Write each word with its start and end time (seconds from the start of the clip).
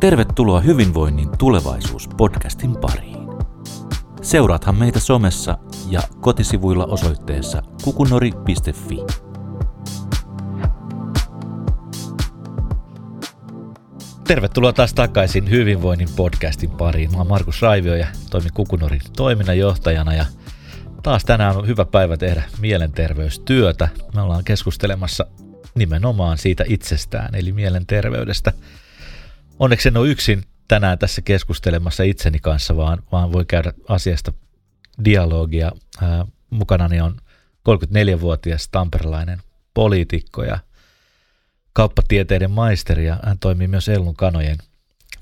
Tervetuloa 0.00 0.60
Hyvinvoinnin 0.60 1.28
tulevaisuus-podcastin 1.38 2.78
pariin. 2.80 3.16
Seuraathan 4.22 4.74
meitä 4.74 5.00
somessa 5.00 5.58
ja 5.88 6.00
kotisivuilla 6.20 6.84
osoitteessa 6.84 7.62
kukunori.fi. 7.84 8.96
Tervetuloa 14.26 14.72
taas 14.72 14.94
takaisin 14.94 15.50
Hyvinvoinnin 15.50 16.08
podcastin 16.16 16.70
pariin. 16.70 17.10
Mä 17.12 17.18
oon 17.18 17.26
Markus 17.26 17.62
Raivio 17.62 17.94
ja 17.94 18.06
toimin 18.30 18.52
Kukunorin 18.54 19.00
toiminnanjohtajana 19.16 20.14
ja 20.14 20.26
taas 21.02 21.24
tänään 21.24 21.56
on 21.56 21.66
hyvä 21.66 21.84
päivä 21.84 22.16
tehdä 22.16 22.42
mielenterveystyötä. 22.60 23.88
Me 24.14 24.22
ollaan 24.22 24.44
keskustelemassa 24.44 25.26
nimenomaan 25.74 26.38
siitä 26.38 26.64
itsestään, 26.68 27.34
eli 27.34 27.52
mielenterveydestä. 27.52 28.52
Onneksi 29.58 29.88
en 29.88 29.96
ole 29.96 30.08
yksin 30.08 30.44
tänään 30.68 30.98
tässä 30.98 31.22
keskustelemassa 31.22 32.02
itseni 32.02 32.38
kanssa, 32.38 32.76
vaan, 32.76 33.02
vaan 33.12 33.32
voi 33.32 33.44
käydä 33.44 33.72
asiasta 33.88 34.32
dialogia. 35.04 35.72
Ää, 36.02 36.26
mukanani 36.50 37.00
on 37.00 37.16
34-vuotias 37.68 38.68
tamperelainen 38.68 39.38
poliitikko 39.74 40.44
ja 40.44 40.58
kauppatieteiden 41.72 42.50
maisteri 42.50 43.06
ja 43.06 43.20
hän 43.22 43.38
toimii 43.38 43.68
myös 43.68 43.88
Ellun 43.88 44.16
kanojen 44.16 44.58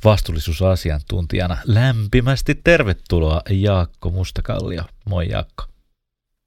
vastuullisuusasiantuntijana. 0.04 1.56
Lämpimästi 1.64 2.54
tervetuloa 2.64 3.40
Jaakko 3.50 4.10
Mustakallio. 4.10 4.82
Moi 5.06 5.28
Jaakko. 5.28 5.64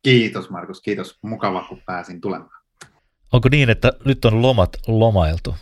Kiitos 0.04 0.50
Markus, 0.50 0.82
kiitos. 0.82 1.18
Mukava, 1.22 1.66
kun 1.70 1.82
pääsin 1.86 2.22
tulemaan. 2.22 2.62
Onko 3.34 3.50
niin, 3.52 3.70
että 3.70 3.94
nyt 4.06 4.26
on 4.26 4.42
lomat 4.42 4.78
lomailtu? 4.88 5.56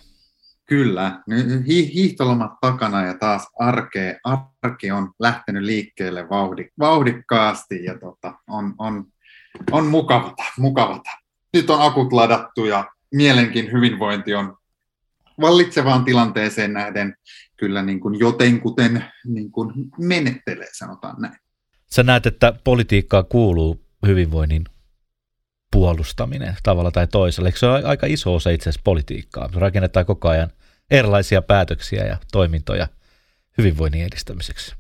Kyllä, 0.66 1.20
hi- 1.68 1.94
hiihtolomat 1.94 2.52
takana 2.62 3.05
ja 3.05 3.18
taas 3.18 3.48
arke, 3.60 4.20
arke 4.24 4.94
on 4.94 5.12
lähtenyt 5.20 5.63
liikkeelle 5.63 6.22
vauhdik- 6.22 6.74
vauhdikkaasti 6.80 7.84
ja 7.84 7.99
tota, 7.99 8.34
on, 8.48 8.76
on, 8.77 9.05
on 9.72 9.85
mukavata, 9.85 10.44
mukavata. 10.57 11.10
Nyt 11.54 11.70
on 11.70 11.82
akut 11.82 12.13
ladattu 12.13 12.66
ja 12.66 12.91
mielenkin 13.13 13.72
hyvinvointi 13.72 14.35
on 14.35 14.57
vallitsevaan 15.41 16.05
tilanteeseen 16.05 16.74
nähden 16.74 17.16
kyllä 17.57 17.82
niin 17.82 18.00
kuin 18.00 18.20
jotenkuten 18.20 19.05
niin 19.26 19.52
kuin 19.52 19.74
menettelee, 20.00 20.68
sanotaan 20.72 21.22
näin. 21.22 21.38
Sä 21.91 22.04
näet, 22.04 22.26
että 22.26 22.54
politiikkaa 22.63 23.24
kuuluu 23.24 23.85
hyvinvoinnin 24.05 24.63
puolustaminen 25.76 26.55
tavalla 26.63 26.91
tai 26.91 27.07
toisella. 27.07 27.49
Eikö 27.49 27.59
se 27.59 27.65
ole 27.65 27.84
aika 27.84 28.07
iso 28.07 28.35
osa 28.35 28.49
itse 28.49 28.70
asiassa 28.70 28.81
politiikkaa? 28.84 29.49
Me 29.54 29.59
rakennetaan 29.59 30.05
koko 30.05 30.29
ajan 30.29 30.49
erilaisia 30.91 31.41
päätöksiä 31.41 32.05
ja 32.05 32.17
toimintoja 32.32 32.87
hyvinvoinnin 33.57 34.05
edistämiseksi. 34.05 34.76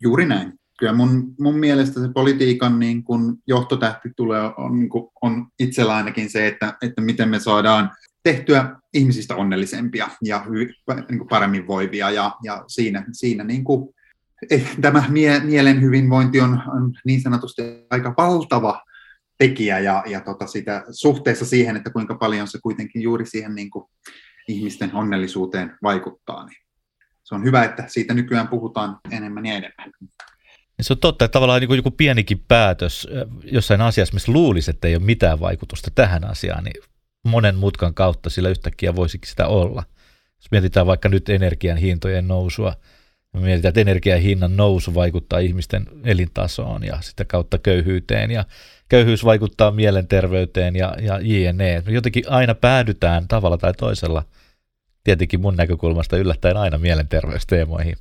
Juuri 0.00 0.26
näin. 0.26 0.52
Kyllä 0.78 0.92
mun, 0.92 1.34
mun 1.40 1.58
mielestä 1.58 2.00
se 2.00 2.08
politiikan 2.14 2.78
niin 2.78 3.04
kun 3.04 3.38
johtotähti 3.46 4.08
tulee 4.16 4.40
on, 4.56 4.78
niin 4.78 4.88
kun, 4.88 5.10
on 5.22 5.46
itsellä 5.58 5.96
ainakin 5.96 6.30
se, 6.30 6.46
että, 6.46 6.74
että 6.82 7.00
miten 7.00 7.28
me 7.28 7.40
saadaan 7.40 7.90
tehtyä 8.22 8.76
ihmisistä 8.94 9.34
onnellisempia 9.36 10.08
ja 10.22 10.44
hy, 10.50 10.72
niin 11.08 11.18
kuin 11.18 11.28
paremmin 11.28 11.66
voivia 11.66 12.10
ja, 12.10 12.36
ja 12.42 12.64
siinä, 12.66 13.04
siinä 13.12 13.44
niin 13.44 13.64
kuin, 13.64 13.94
eh, 14.50 14.76
tämä 14.80 15.04
mie, 15.08 15.40
mielen 15.40 15.82
hyvinvointi 15.82 16.40
on, 16.40 16.62
on 16.66 16.92
niin 17.04 17.22
sanotusti 17.22 17.62
aika 17.90 18.14
valtava 18.16 18.85
tekijä 19.38 19.78
ja, 19.78 20.04
ja 20.06 20.20
tota 20.20 20.46
sitä, 20.46 20.84
suhteessa 20.90 21.44
siihen, 21.44 21.76
että 21.76 21.90
kuinka 21.90 22.14
paljon 22.14 22.48
se 22.48 22.58
kuitenkin 22.62 23.02
juuri 23.02 23.26
siihen 23.26 23.54
niin 23.54 23.70
kuin 23.70 23.84
ihmisten 24.48 24.94
onnellisuuteen 24.94 25.76
vaikuttaa. 25.82 26.46
Niin 26.46 26.58
se 27.24 27.34
on 27.34 27.44
hyvä, 27.44 27.64
että 27.64 27.84
siitä 27.86 28.14
nykyään 28.14 28.48
puhutaan 28.48 28.98
enemmän 29.10 29.46
ja 29.46 29.54
enemmän. 29.54 29.92
Se 30.80 30.92
on 30.92 30.98
totta, 30.98 31.24
että 31.24 31.32
tavallaan 31.32 31.60
niin 31.60 31.76
joku 31.76 31.90
pienikin 31.90 32.44
päätös 32.48 33.08
jossain 33.44 33.80
asiassa, 33.80 34.14
missä 34.14 34.32
luulisi, 34.32 34.70
että 34.70 34.88
ei 34.88 34.96
ole 34.96 35.04
mitään 35.04 35.40
vaikutusta 35.40 35.90
tähän 35.94 36.24
asiaan, 36.24 36.64
niin 36.64 36.82
monen 37.24 37.56
mutkan 37.56 37.94
kautta 37.94 38.30
sillä 38.30 38.48
yhtäkkiä 38.48 38.96
voisikin 38.96 39.28
sitä 39.28 39.46
olla. 39.46 39.82
Jos 40.36 40.50
mietitään 40.50 40.86
vaikka 40.86 41.08
nyt 41.08 41.28
energian 41.28 41.76
hintojen 41.76 42.28
nousua, 42.28 42.74
me 43.36 43.44
mietitään, 43.44 43.70
että 43.70 43.80
energian 43.80 44.20
hinnan 44.20 44.56
nousu 44.56 44.94
vaikuttaa 44.94 45.38
ihmisten 45.38 45.86
elintasoon 46.04 46.84
ja 46.84 46.98
sitä 47.00 47.24
kautta 47.24 47.58
köyhyyteen 47.58 48.30
ja 48.30 48.44
köyhyys 48.88 49.24
vaikuttaa 49.24 49.70
mielenterveyteen 49.70 50.76
ja, 50.76 50.96
ja 51.00 51.18
jne. 51.22 51.82
Me 51.86 51.92
jotenkin 51.92 52.24
aina 52.28 52.54
päädytään 52.54 53.28
tavalla 53.28 53.58
tai 53.58 53.74
toisella, 53.74 54.24
tietenkin 55.04 55.40
mun 55.40 55.56
näkökulmasta 55.56 56.16
yllättäen 56.16 56.56
aina 56.56 56.78
mielenterveysteemoihin. 56.78 57.96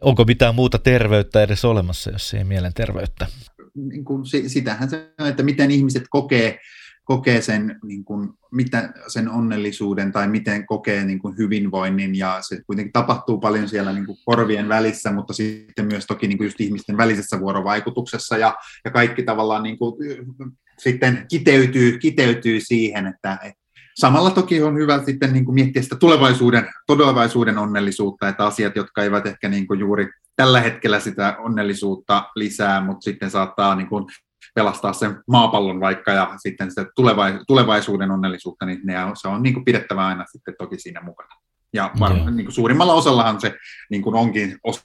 Onko 0.00 0.24
mitään 0.24 0.54
muuta 0.54 0.78
terveyttä 0.78 1.42
edes 1.42 1.64
olemassa, 1.64 2.10
jos 2.10 2.34
ei 2.34 2.44
mielenterveyttä? 2.44 3.26
Niin 3.74 4.04
kuin, 4.04 4.24
sitähän 4.46 4.90
se 4.90 5.10
on, 5.20 5.28
että 5.28 5.42
miten 5.42 5.70
ihmiset 5.70 6.04
kokee 6.10 6.60
kokee 7.06 7.42
sen, 7.42 7.78
niin 7.84 8.04
kuin, 8.04 8.28
mitä, 8.52 8.92
sen 9.08 9.28
onnellisuuden 9.28 10.12
tai 10.12 10.28
miten 10.28 10.66
kokee 10.66 11.04
niin 11.04 11.18
kuin 11.18 11.38
hyvinvoinnin. 11.38 12.14
Ja 12.14 12.38
se 12.40 12.60
kuitenkin 12.66 12.92
tapahtuu 12.92 13.38
paljon 13.38 13.68
siellä 13.68 13.92
niin 13.92 14.06
kuin 14.06 14.18
korvien 14.24 14.68
välissä, 14.68 15.12
mutta 15.12 15.32
sitten 15.32 15.86
myös 15.86 16.06
toki 16.06 16.28
niin 16.28 16.38
kuin 16.38 16.46
just 16.46 16.60
ihmisten 16.60 16.96
välisessä 16.96 17.40
vuorovaikutuksessa. 17.40 18.36
Ja, 18.36 18.56
ja 18.84 18.90
kaikki 18.90 19.22
tavallaan 19.22 19.62
niin 19.62 19.78
kuin, 19.78 19.94
sitten 20.78 21.26
kiteytyy, 21.28 21.98
kiteytyy 21.98 22.60
siihen, 22.60 23.06
että, 23.06 23.38
Samalla 24.00 24.30
toki 24.30 24.62
on 24.62 24.76
hyvä 24.76 25.02
sitten 25.06 25.32
niin 25.32 25.44
kuin 25.44 25.54
miettiä 25.54 25.82
sitä 25.82 25.96
tulevaisuuden, 25.96 26.68
tulevaisuuden 26.86 27.58
onnellisuutta, 27.58 28.28
että 28.28 28.46
asiat, 28.46 28.76
jotka 28.76 29.02
eivät 29.02 29.26
ehkä 29.26 29.48
niin 29.48 29.66
kuin 29.66 29.80
juuri 29.80 30.10
tällä 30.36 30.60
hetkellä 30.60 31.00
sitä 31.00 31.36
onnellisuutta 31.38 32.30
lisää, 32.34 32.80
mutta 32.80 33.04
sitten 33.04 33.30
saattaa 33.30 33.74
niin 33.74 33.88
kuin 33.88 34.04
pelastaa 34.56 34.92
sen 34.92 35.22
maapallon 35.28 35.80
vaikka 35.80 36.12
ja 36.12 36.34
sitten 36.36 36.70
sitä 36.70 36.86
tulevaisuuden 37.46 38.10
onnellisuutta, 38.10 38.66
niin 38.66 38.80
ne, 38.84 38.94
se 39.14 39.28
on 39.28 39.42
niin 39.42 39.54
kuin 39.54 39.64
pidettävä 39.64 40.06
aina 40.06 40.24
sitten 40.32 40.54
toki 40.58 40.78
siinä 40.78 41.00
mukana. 41.00 41.34
Ja 41.72 41.90
varmaan, 42.00 42.36
niin 42.36 42.44
kuin 42.44 42.54
suurimmalla 42.54 42.94
osallahan 42.94 43.40
se 43.40 43.54
niin 43.90 44.02
kuin 44.02 44.16
onkin 44.16 44.58
osa, 44.64 44.82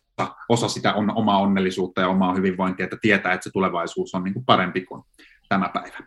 osa 0.49 0.67
sitä 0.67 0.93
on, 0.93 1.17
omaa 1.17 1.37
onnellisuutta 1.37 2.01
ja 2.01 2.07
omaa 2.07 2.33
hyvinvointia, 2.33 2.83
että 2.83 2.97
tietää, 3.01 3.33
että 3.33 3.43
se 3.43 3.49
tulevaisuus 3.53 4.15
on 4.15 4.23
niin 4.23 4.33
kuin 4.33 4.45
parempi 4.45 4.81
kuin 4.81 5.03
tämä 5.49 5.69
päivä. 5.69 5.97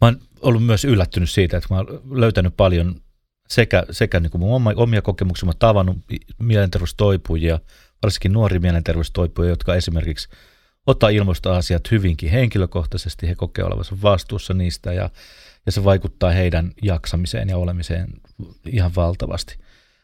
Mä 0.00 0.06
oon 0.06 0.16
ollut 0.40 0.66
myös 0.66 0.84
yllättynyt 0.84 1.30
siitä, 1.30 1.56
että 1.56 1.74
mä 1.74 1.76
oon 1.76 2.02
löytänyt 2.10 2.56
paljon 2.56 2.94
sekä, 3.48 3.84
sekä 3.90 4.20
niin 4.20 4.30
kuin 4.30 4.40
mun 4.40 4.62
omia 4.76 5.02
kokemuksia, 5.02 5.46
mä 5.46 5.50
oon 5.50 5.58
tavannut 5.58 5.96
mielenterveystoipujia, 6.38 7.58
varsinkin 8.02 8.32
nuori 8.32 8.58
mielenterveystoipujia, 8.58 9.50
jotka 9.50 9.74
esimerkiksi– 9.74 10.28
ottaa 10.88 11.08
ilmastoasiat 11.08 11.90
hyvinkin 11.90 12.30
henkilökohtaisesti, 12.30 13.28
he 13.28 13.34
kokee 13.34 13.64
olevansa 13.64 13.96
vastuussa 14.02 14.54
niistä 14.54 14.92
ja, 14.92 15.10
ja 15.66 15.72
se 15.72 15.84
vaikuttaa 15.84 16.30
heidän 16.30 16.72
jaksamiseen 16.82 17.48
ja 17.48 17.56
olemiseen 17.56 18.08
ihan 18.66 18.94
valtavasti. 18.96 19.56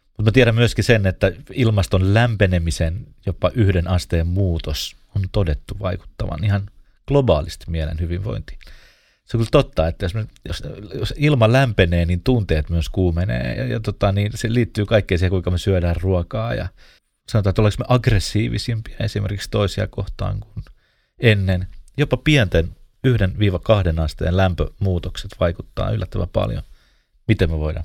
Mutta 0.06 0.23
mä 0.23 0.33
tiedän 0.33 0.55
myöskin 0.55 0.84
sen, 0.84 1.06
että 1.06 1.33
ilmaston 1.53 2.15
lämpenemisen 2.15 3.06
jopa 3.27 3.50
yhden 3.55 3.89
asteen 3.89 4.27
muutos 4.27 4.97
on 5.17 5.23
todettu 5.33 5.77
vaikuttavan 5.81 6.44
ihan 6.44 6.71
globaalisti 7.09 7.65
mielen 7.71 8.00
hyvinvointiin. 8.00 8.59
Se 9.25 9.37
on 9.37 9.39
kyllä 9.39 9.50
totta, 9.50 9.89
että 9.89 10.05
jos, 10.05 10.15
me, 10.15 10.27
jos, 10.49 10.62
jos 10.94 11.15
ilma 11.17 11.53
lämpenee, 11.53 12.05
niin 12.05 12.21
tunteet 12.23 12.71
myös 12.71 12.89
kuumenee 12.89 13.55
ja, 13.55 13.67
ja 13.67 13.81
tota, 13.81 14.12
niin 14.12 14.33
se 14.34 14.55
liittyy 14.55 14.87
kaikkeen 14.87 15.19
siihen, 15.19 15.31
kuinka 15.31 15.50
me 15.50 15.59
syödään 15.59 15.97
ruokaa 16.00 16.55
ja 16.55 16.69
sanotaan, 17.28 17.50
että 17.50 17.62
olemmeko 17.62 17.84
me 17.89 17.94
aggressiivisimpia 17.94 18.97
esimerkiksi 19.00 19.50
toisia 19.50 19.87
kohtaan 19.87 20.41
kuin 20.41 20.65
ennen. 21.21 21.67
Jopa 21.97 22.17
pienten 22.17 22.77
1-2 23.07 24.01
asteen 24.01 24.37
lämpömuutokset 24.37 25.31
vaikuttaa 25.41 25.91
yllättävän 25.91 26.29
paljon. 26.29 26.63
Miten 27.29 27.51
me 27.51 27.59
voidaan? 27.59 27.85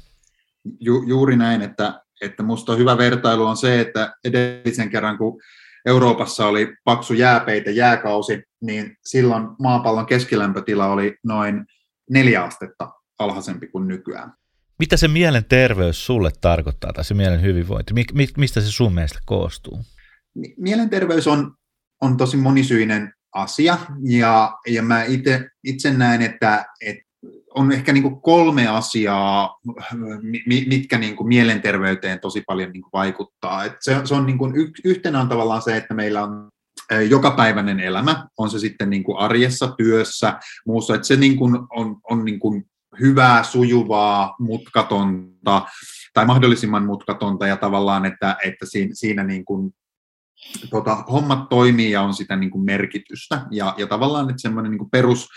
Ju, 0.79 1.03
juuri 1.07 1.37
näin, 1.37 1.61
että, 1.61 2.01
että 2.21 2.43
musta 2.43 2.75
hyvä 2.75 2.97
vertailu 2.97 3.45
on 3.45 3.57
se, 3.57 3.79
että 3.79 4.13
edellisen 4.23 4.89
kerran 4.89 5.17
kun 5.17 5.41
Euroopassa 5.85 6.45
oli 6.45 6.75
paksu 6.83 7.13
jääpeite 7.13 7.71
jääkausi, 7.71 8.43
niin 8.61 8.97
silloin 9.05 9.47
maapallon 9.59 10.05
keskilämpötila 10.05 10.87
oli 10.87 11.17
noin 11.23 11.65
neljä 12.09 12.43
astetta 12.43 12.89
alhaisempi 13.19 13.67
kuin 13.67 13.87
nykyään. 13.87 14.33
Mitä 14.79 14.97
se 14.97 15.07
mielenterveys 15.07 16.05
sulle 16.05 16.31
tarkoittaa, 16.41 16.93
tai 16.93 17.05
se 17.05 17.13
mielen 17.13 17.41
hyvinvointi? 17.41 17.93
Mistä 18.37 18.61
se 18.61 18.71
sun 18.71 18.93
mielestä 18.93 19.19
koostuu? 19.25 19.79
Mielenterveys 20.57 21.27
on, 21.27 21.55
on 22.01 22.17
tosi 22.17 22.37
monisyinen 22.37 23.13
asia. 23.33 23.77
Ja, 24.03 24.57
ja 24.67 24.83
mä 24.83 25.03
ite, 25.03 25.49
itse 25.63 25.93
näen, 25.93 26.21
että, 26.21 26.65
että 26.81 27.09
on 27.55 27.71
ehkä 27.71 27.93
niin 27.93 28.21
kolme 28.21 28.67
asiaa, 28.67 29.59
mitkä 30.67 30.97
niin 30.97 31.15
mielenterveyteen 31.27 32.19
tosi 32.19 32.43
paljon 32.47 32.71
niin 32.71 32.83
vaikuttaa. 32.93 33.63
Et 33.63 33.73
se, 33.79 34.01
se 34.03 34.13
on 34.13 34.25
niin 34.25 34.37
yhtenä 34.85 35.21
on 35.21 35.29
tavallaan 35.29 35.61
se, 35.61 35.77
että 35.77 35.93
meillä 35.93 36.23
on 36.23 36.49
jokapäiväinen 37.09 37.79
elämä, 37.79 38.27
on 38.37 38.49
se 38.49 38.59
sitten 38.59 38.89
niin 38.89 39.03
arjessa, 39.17 39.73
työssä, 39.77 40.39
muussa, 40.65 40.95
että 40.95 41.07
se 41.07 41.15
niin 41.15 41.37
on, 41.69 41.97
on 42.09 42.25
niin 42.25 42.39
hyvää, 42.99 43.43
sujuvaa, 43.43 44.35
mutkatonta, 44.39 45.61
tai 46.13 46.25
mahdollisimman 46.25 46.85
mutkatonta 46.85 47.47
ja 47.47 47.57
tavallaan, 47.57 48.05
että, 48.05 48.37
että 48.45 48.65
siinä, 48.65 48.91
siinä 48.93 49.23
niin 49.23 49.45
tota, 50.69 50.95
hommat 50.95 51.49
toimii 51.49 51.91
ja 51.91 52.01
on 52.01 52.13
sitä 52.13 52.35
niin 52.35 52.51
kuin 52.51 52.65
merkitystä 52.65 53.41
ja, 53.51 53.75
ja 53.77 53.87
tavallaan, 53.87 54.29
että 54.29 54.41
semmoinen 54.41 54.71
niin 54.71 54.89
perus, 54.91 55.27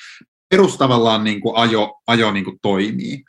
perus 0.51 0.77
tavallaan 0.77 1.25
niin 1.25 1.41
kuin 1.41 1.57
ajo, 1.57 2.01
ajo 2.07 2.33
niin 2.33 2.45
kuin 2.45 2.59
toimii. 2.63 3.25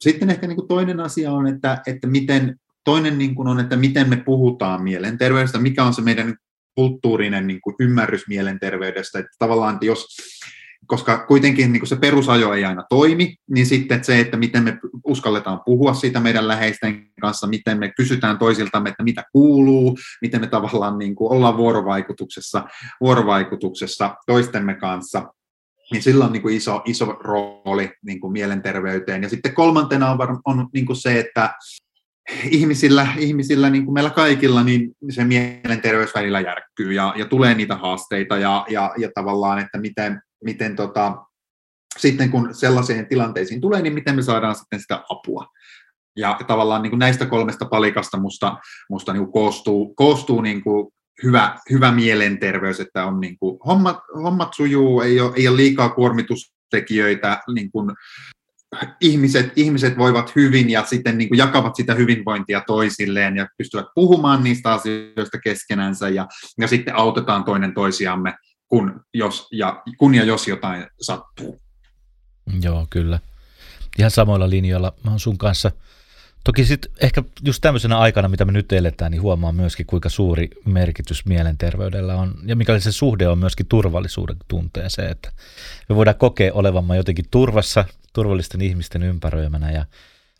Sitten 0.00 0.30
ehkä 0.30 0.46
niin 0.46 0.56
kuin 0.56 0.68
toinen 0.68 1.00
asia 1.00 1.32
on, 1.32 1.46
että, 1.46 1.82
että 1.86 2.06
miten, 2.06 2.56
toinen 2.84 3.18
niin 3.18 3.34
kuin 3.34 3.48
on, 3.48 3.60
että 3.60 3.76
miten 3.76 4.08
me 4.08 4.16
puhutaan 4.16 4.82
mielenterveydestä, 4.82 5.58
mikä 5.58 5.84
on 5.84 5.94
se 5.94 6.02
meidän 6.02 6.36
kulttuurinen 6.74 7.46
niin 7.46 7.60
kuin 7.60 7.76
ymmärrys 7.80 8.28
mielenterveydestä. 8.28 9.18
Että 9.18 9.32
tavallaan, 9.38 9.74
että 9.74 9.86
jos, 9.86 10.06
koska 10.86 11.26
kuitenkin 11.26 11.72
niin 11.72 11.80
kuin 11.80 11.88
se 11.88 11.96
perusajo 11.96 12.52
ei 12.52 12.64
aina 12.64 12.84
toimi, 12.88 13.36
niin 13.50 13.66
sitten 13.66 14.04
se, 14.04 14.20
että 14.20 14.36
miten 14.36 14.64
me 14.64 14.78
uskalletaan 15.04 15.60
puhua 15.64 15.94
siitä 15.94 16.20
meidän 16.20 16.48
läheisten 16.48 17.06
kanssa, 17.20 17.46
miten 17.46 17.78
me 17.78 17.92
kysytään 17.96 18.38
toisiltamme, 18.38 18.90
että 18.90 19.02
mitä 19.02 19.24
kuuluu, 19.32 19.98
miten 20.22 20.40
me 20.40 20.46
tavallaan 20.46 20.98
niin 20.98 21.14
kuin 21.14 21.32
ollaan 21.32 21.56
vuorovaikutuksessa, 21.56 22.64
vuorovaikutuksessa 23.00 24.16
toistemme 24.26 24.74
kanssa, 24.74 25.32
niin 25.92 26.02
sillä 26.02 26.24
on 26.24 26.32
niin 26.32 26.42
kuin 26.42 26.56
iso, 26.56 26.82
iso 26.84 27.06
rooli 27.06 27.90
niin 28.04 28.20
kuin 28.20 28.32
mielenterveyteen. 28.32 29.22
Ja 29.22 29.28
sitten 29.28 29.54
kolmantena 29.54 30.10
on, 30.10 30.18
var, 30.18 30.36
on 30.44 30.68
niin 30.72 30.86
kuin 30.86 30.96
se, 30.96 31.18
että 31.20 31.54
ihmisillä, 32.50 33.06
ihmisillä 33.18 33.70
niin 33.70 33.84
kuin 33.84 33.94
meillä 33.94 34.10
kaikilla, 34.10 34.62
niin 34.62 34.90
se 35.10 35.24
mielenterveys 35.24 36.14
välillä 36.14 36.40
järkkyy 36.40 36.92
ja, 36.92 37.14
ja 37.16 37.24
tulee 37.24 37.54
niitä 37.54 37.76
haasteita 37.76 38.36
ja, 38.36 38.66
ja, 38.68 38.94
ja 38.98 39.08
tavallaan, 39.14 39.58
että 39.58 39.78
miten, 39.78 40.20
miten 40.44 40.76
tota, 40.76 41.16
sitten 41.98 42.30
kun 42.30 42.54
sellaisiin 42.54 43.08
tilanteisiin 43.08 43.60
tulee, 43.60 43.82
niin 43.82 43.94
miten 43.94 44.16
me 44.16 44.22
saadaan 44.22 44.54
sitten 44.54 44.80
sitä 44.80 45.02
apua. 45.08 45.46
Ja 46.16 46.38
tavallaan 46.46 46.82
niin 46.82 46.90
kuin 46.90 46.98
näistä 46.98 47.26
kolmesta 47.26 47.64
palikasta 47.64 48.18
musta, 48.18 48.56
musta 48.90 49.12
niin 49.12 49.24
kuin 49.24 49.32
koostuu, 49.32 49.94
koostuu 49.94 50.40
niin 50.40 50.62
kuin 50.62 50.92
hyvä, 51.22 51.58
hyvä 51.70 51.92
mielenterveys, 51.92 52.80
että 52.80 53.04
on 53.04 53.20
niin 53.20 53.38
kuin, 53.38 53.58
hommat, 53.66 53.98
hommat 54.14 54.54
sujuu, 54.54 55.00
ei 55.00 55.20
ole, 55.20 55.32
ei 55.36 55.48
ole 55.48 55.56
liikaa 55.56 55.88
kuormitustekijöitä, 55.88 57.40
niin 57.54 57.72
kuin, 57.72 57.90
ihmiset, 59.00 59.52
ihmiset 59.56 59.98
voivat 59.98 60.36
hyvin 60.36 60.70
ja 60.70 60.84
sitten 60.84 61.18
niin 61.18 61.28
kuin 61.28 61.38
jakavat 61.38 61.76
sitä 61.76 61.94
hyvinvointia 61.94 62.62
toisilleen 62.66 63.36
ja 63.36 63.48
pystyvät 63.58 63.86
puhumaan 63.94 64.44
niistä 64.44 64.72
asioista 64.72 65.38
keskenänsä 65.38 66.08
ja, 66.08 66.26
ja 66.58 66.68
sitten 66.68 66.96
autetaan 66.96 67.44
toinen 67.44 67.74
toisiamme, 67.74 68.34
kun, 68.72 69.04
jos, 69.14 69.48
ja, 69.50 69.82
kun 69.98 70.14
ja 70.14 70.24
jos 70.24 70.48
jotain 70.48 70.86
sattuu. 71.00 71.60
Joo, 72.62 72.86
kyllä. 72.90 73.18
Ihan 73.98 74.10
samoilla 74.10 74.50
linjoilla. 74.50 74.92
Mä 75.04 75.10
oon 75.10 75.20
sun 75.20 75.38
kanssa– 75.38 75.70
Toki 76.44 76.64
sitten 76.64 76.90
ehkä 77.00 77.22
just 77.44 77.60
tämmöisenä 77.60 77.98
aikana, 77.98 78.28
mitä 78.28 78.44
me 78.44 78.52
nyt 78.52 78.72
eletään, 78.72 79.10
niin 79.10 79.22
huomaa 79.22 79.52
myöskin, 79.52 79.86
kuinka 79.86 80.08
suuri 80.08 80.50
merkitys 80.64 81.26
mielenterveydellä 81.26 82.14
on 82.14 82.34
ja 82.44 82.56
mikä 82.56 82.78
se 82.78 82.92
suhde 82.92 83.28
on 83.28 83.38
myöskin 83.38 83.66
turvallisuuden 83.66 84.36
tunteeseen, 84.48 85.10
että 85.10 85.32
me 85.88 85.96
voidaan 85.96 86.16
kokea 86.16 86.52
olevamme 86.54 86.96
jotenkin 86.96 87.24
turvassa, 87.30 87.84
turvallisten 88.12 88.60
ihmisten 88.60 89.02
ympäröimänä 89.02 89.70
ja 89.70 89.84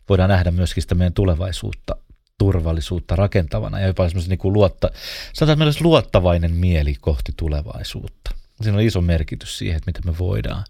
voidaan 0.09 0.29
nähdä 0.29 0.51
myöskin 0.51 0.83
sitä 0.83 0.95
meidän 0.95 1.13
tulevaisuutta 1.13 1.95
turvallisuutta 2.43 3.15
rakentavana 3.15 3.79
ja 3.79 3.87
jopa 3.87 4.07
semmoisen 4.07 4.29
niin 4.29 4.37
kuin 4.37 4.53
luotta, 4.53 4.89
sanotaan, 5.33 5.57
meillä 5.57 5.73
luottavainen 5.81 6.51
mieli 6.51 6.95
kohti 7.01 7.31
tulevaisuutta. 7.37 8.31
Siinä 8.61 8.77
on 8.77 8.83
iso 8.83 9.01
merkitys 9.01 9.57
siihen, 9.57 9.77
että 9.77 9.89
miten 9.89 10.13
me 10.13 10.17
voidaan 10.17 10.63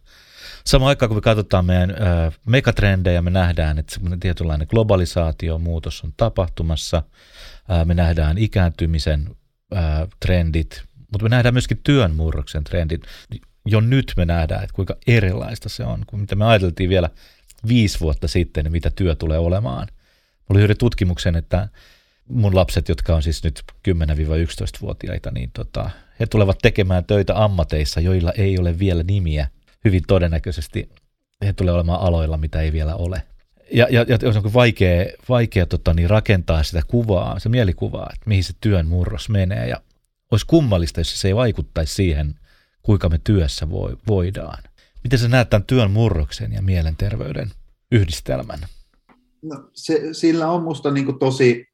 Samaan 0.66 0.90
aikaan, 0.90 1.10
kun 1.10 1.18
me 1.18 1.22
katsotaan 1.22 1.66
meidän 1.66 1.92
ö, 1.92 2.32
megatrendejä, 2.46 3.22
me 3.22 3.30
nähdään, 3.30 3.80
että 3.80 3.96
tietynlainen 4.20 4.68
globalisaatio, 4.70 5.58
muutos 5.58 6.04
on 6.04 6.14
tapahtumassa. 6.18 7.04
Ö, 7.82 7.86
me 7.86 7.94
nähdään 7.94 8.38
ikääntymisen 8.38 9.36
ö, 9.74 9.76
trendit, 10.20 10.84
mutta 11.12 11.24
me 11.24 11.30
nähdään 11.30 11.54
myöskin 11.54 11.80
työn 11.84 12.16
murroksen 12.16 12.64
trendit. 12.64 13.02
Jo 13.66 13.82
nyt 13.82 14.14
me 14.18 14.26
nähdään, 14.26 14.64
että 14.64 14.76
kuinka 14.76 14.96
erilaista 15.08 15.70
se 15.70 15.84
on, 15.84 16.04
kuin 16.08 16.20
mitä 16.20 16.36
me 16.36 16.46
ajateltiin 16.46 16.90
vielä 16.90 17.10
viisi 17.68 18.00
vuotta 18.00 18.28
sitten, 18.28 18.72
mitä 18.72 18.90
työ 18.90 19.16
tulee 19.16 19.38
olemaan. 19.38 19.88
Oli 20.54 20.62
juuri 20.62 20.76
tutkimuksen, 20.76 21.36
että 21.36 21.68
mun 22.28 22.56
lapset, 22.56 22.90
jotka 22.90 23.16
on 23.16 23.24
siis 23.24 23.44
nyt 23.44 23.64
10-11-vuotiaita, 23.90 25.32
niin 25.32 25.52
tota, 25.54 25.90
he 26.20 26.26
tulevat 26.26 26.58
tekemään 26.62 27.06
töitä 27.06 27.44
ammateissa, 27.44 28.00
joilla 28.00 28.32
ei 28.32 28.60
ole 28.60 28.80
vielä 28.80 29.04
nimiä 29.04 29.48
hyvin 29.86 30.04
todennäköisesti 30.08 30.90
he 31.46 31.54
tulee 31.54 31.74
olemaan 31.74 32.02
aloilla, 32.02 32.38
mitä 32.38 32.62
ei 32.62 32.72
vielä 32.72 32.96
ole. 32.96 33.24
Ja, 33.72 33.88
ja, 33.92 34.06
ja 34.08 34.18
on 34.44 34.54
vaikea, 34.54 35.06
vaikea 35.30 35.66
tota, 35.66 35.94
niin 35.94 36.10
rakentaa 36.10 36.64
sitä 36.64 36.82
kuvaa, 36.88 37.40
se 37.40 37.50
mielikuvaa, 37.50 38.10
että 38.14 38.30
mihin 38.30 38.44
se 38.44 38.54
työn 38.62 38.88
murros 38.88 39.30
menee. 39.30 39.68
Ja 39.68 39.82
olisi 40.32 40.46
kummallista, 40.46 41.00
jos 41.00 41.22
se 41.22 41.28
ei 41.28 41.36
vaikuttaisi 41.36 41.94
siihen, 41.94 42.36
kuinka 42.84 43.10
me 43.10 43.20
työssä 43.24 43.70
voi, 43.70 43.98
voidaan. 44.08 44.64
Miten 45.04 45.20
sä 45.20 45.28
näet 45.28 45.50
tämän 45.50 45.64
työn 45.64 45.92
murroksen 45.92 46.54
ja 46.54 46.62
mielenterveyden 46.62 47.52
yhdistelmän? 47.92 48.60
No, 49.44 49.70
se, 49.74 50.10
sillä 50.12 50.48
on 50.52 50.64
musta 50.64 50.92
niin 50.92 51.20
tosi, 51.20 51.68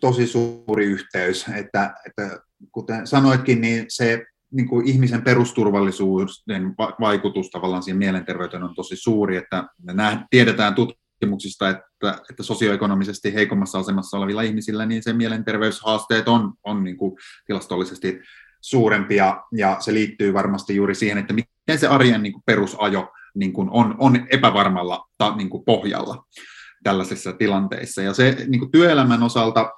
tosi 0.00 0.26
suuri 0.26 0.86
yhteys, 0.86 1.46
että, 1.56 1.94
että 2.06 2.40
kuten 2.72 3.06
sanoitkin, 3.06 3.60
niin 3.60 3.84
se 3.88 4.26
niin 4.50 4.68
kuin 4.68 4.86
ihmisen 4.86 5.22
perusturvallisuuden 5.22 6.74
vaikutus 7.00 7.50
tavallaan 7.50 7.82
siihen 7.82 7.98
mielenterveyteen 7.98 8.62
on 8.62 8.74
tosi 8.74 8.96
suuri, 8.96 9.36
että 9.36 9.64
me 9.82 9.94
nähdään, 9.94 10.26
tiedetään 10.30 10.74
tutkimuksista, 10.74 11.68
että, 11.68 12.18
että 12.30 12.42
sosioekonomisesti 12.42 13.34
heikommassa 13.34 13.78
asemassa 13.78 14.16
olevilla 14.16 14.42
ihmisillä 14.42 14.86
niin 14.86 15.02
se 15.02 15.12
mielenterveyshaasteet 15.12 16.28
on, 16.28 16.52
on 16.64 16.84
niin 16.84 16.96
kuin 16.96 17.16
tilastollisesti 17.46 18.20
suurempia, 18.60 19.42
ja 19.52 19.76
se 19.80 19.94
liittyy 19.94 20.34
varmasti 20.34 20.76
juuri 20.76 20.94
siihen, 20.94 21.18
että 21.18 21.32
miten 21.32 21.78
se 21.78 21.86
arjen 21.86 22.22
niin 22.22 22.32
kuin 22.32 22.42
perusajo 22.46 23.12
niin 23.34 23.52
kuin 23.52 23.68
on, 23.70 23.94
on 23.98 24.26
epävarmalla 24.30 25.08
ta, 25.18 25.36
niin 25.36 25.50
kuin 25.50 25.64
pohjalla 25.64 26.24
tällaisissa 26.82 27.32
tilanteissa. 27.32 28.02
Ja 28.02 28.14
se 28.14 28.36
niin 28.48 28.58
kuin 28.58 28.70
työelämän 28.70 29.22
osalta, 29.22 29.72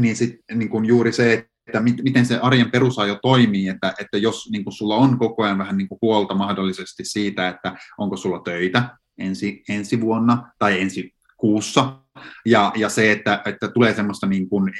niin, 0.00 0.16
sit, 0.16 0.40
niin 0.54 0.68
kuin 0.68 0.84
juuri 0.84 1.12
se, 1.12 1.32
että 1.66 1.80
miten 1.80 2.26
se 2.26 2.38
arjen 2.38 2.70
perusajo 2.70 3.18
toimii, 3.22 3.68
että, 3.68 3.94
että 4.00 4.18
jos 4.18 4.50
niin 4.50 4.64
kuin 4.64 4.74
sulla 4.74 4.96
on 4.96 5.18
koko 5.18 5.42
ajan 5.42 5.58
vähän 5.58 5.76
niin 5.76 5.88
kuin 5.88 5.98
huolta 6.02 6.34
mahdollisesti 6.34 7.04
siitä, 7.04 7.48
että 7.48 7.76
onko 7.98 8.16
sulla 8.16 8.40
töitä 8.44 8.96
ensi, 9.18 9.62
ensi 9.68 10.00
vuonna 10.00 10.52
tai 10.58 10.80
ensi 10.80 11.14
kuussa, 11.36 11.98
ja, 12.46 12.72
ja 12.76 12.88
se, 12.88 13.12
että, 13.12 13.42
että 13.44 13.68
tulee 13.68 13.94
semmoista 13.94 14.26
niin 14.26 14.48
kuin 14.48 14.72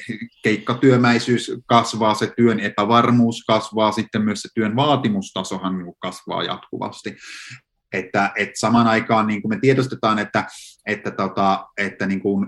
keikkatyömäisyys 0.43 1.53
kasvaa, 1.67 2.15
se 2.15 2.33
työn 2.37 2.61
epävarmuus 2.61 3.45
kasvaa, 3.47 3.93
sitten 3.93 4.23
myös 4.23 4.43
se 4.43 4.49
työn 4.55 4.77
vaatimustasohan 4.77 5.79
niin 5.79 5.95
kasvaa 5.99 6.43
jatkuvasti. 6.43 7.17
Että, 7.93 8.31
että 8.37 8.59
samaan 8.59 8.87
aikaan 8.87 9.27
niin 9.27 9.43
kuin 9.43 9.51
me 9.51 9.59
tiedostetaan, 9.61 10.19
että, 10.19 10.45
että, 10.87 11.11
tota, 11.11 11.67
että 11.77 12.07
niin 12.07 12.21
kuin 12.21 12.47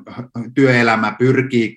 työelämä 0.55 1.17
pyrkii 1.19 1.77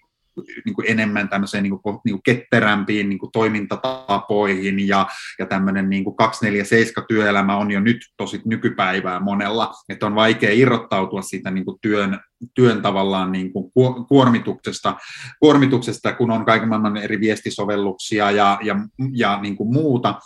niin 0.65 0.75
kuin 0.75 0.91
enemmän 0.91 1.29
tämmöiseen 1.29 1.63
niin 1.63 1.79
kuin, 1.79 1.99
niin 2.05 2.13
kuin 2.13 2.23
ketterämpiin 2.23 3.09
niin 3.09 3.19
kuin 3.19 3.31
toimintatapoihin 3.31 4.87
ja, 4.87 5.07
ja 5.39 5.45
tämmöinen 5.45 5.89
niin 5.89 6.03
kuin 6.03 6.15
247 6.15 7.07
työelämä 7.07 7.57
on 7.57 7.71
jo 7.71 7.79
nyt 7.79 7.97
tosi 8.17 8.41
nykypäivää 8.45 9.19
monella, 9.19 9.73
että 9.89 10.05
on 10.05 10.15
vaikea 10.15 10.51
irrottautua 10.53 11.21
siitä 11.21 11.51
niin 11.51 11.65
kuin 11.65 11.77
työn, 11.81 12.19
työn 12.55 12.81
tavallaan 12.81 13.31
niin 13.31 13.53
kuin 13.53 13.71
kuormituksesta, 14.07 14.95
kuormituksesta, 15.39 16.13
kun 16.13 16.31
on 16.31 16.45
kaiken 16.45 16.69
maailman 16.69 16.97
eri 16.97 17.19
viestisovelluksia 17.19 18.31
ja, 18.31 18.59
ja, 18.63 18.75
ja 19.13 19.39
niin 19.41 19.55
kuin 19.55 19.73
muuta, 19.73 20.19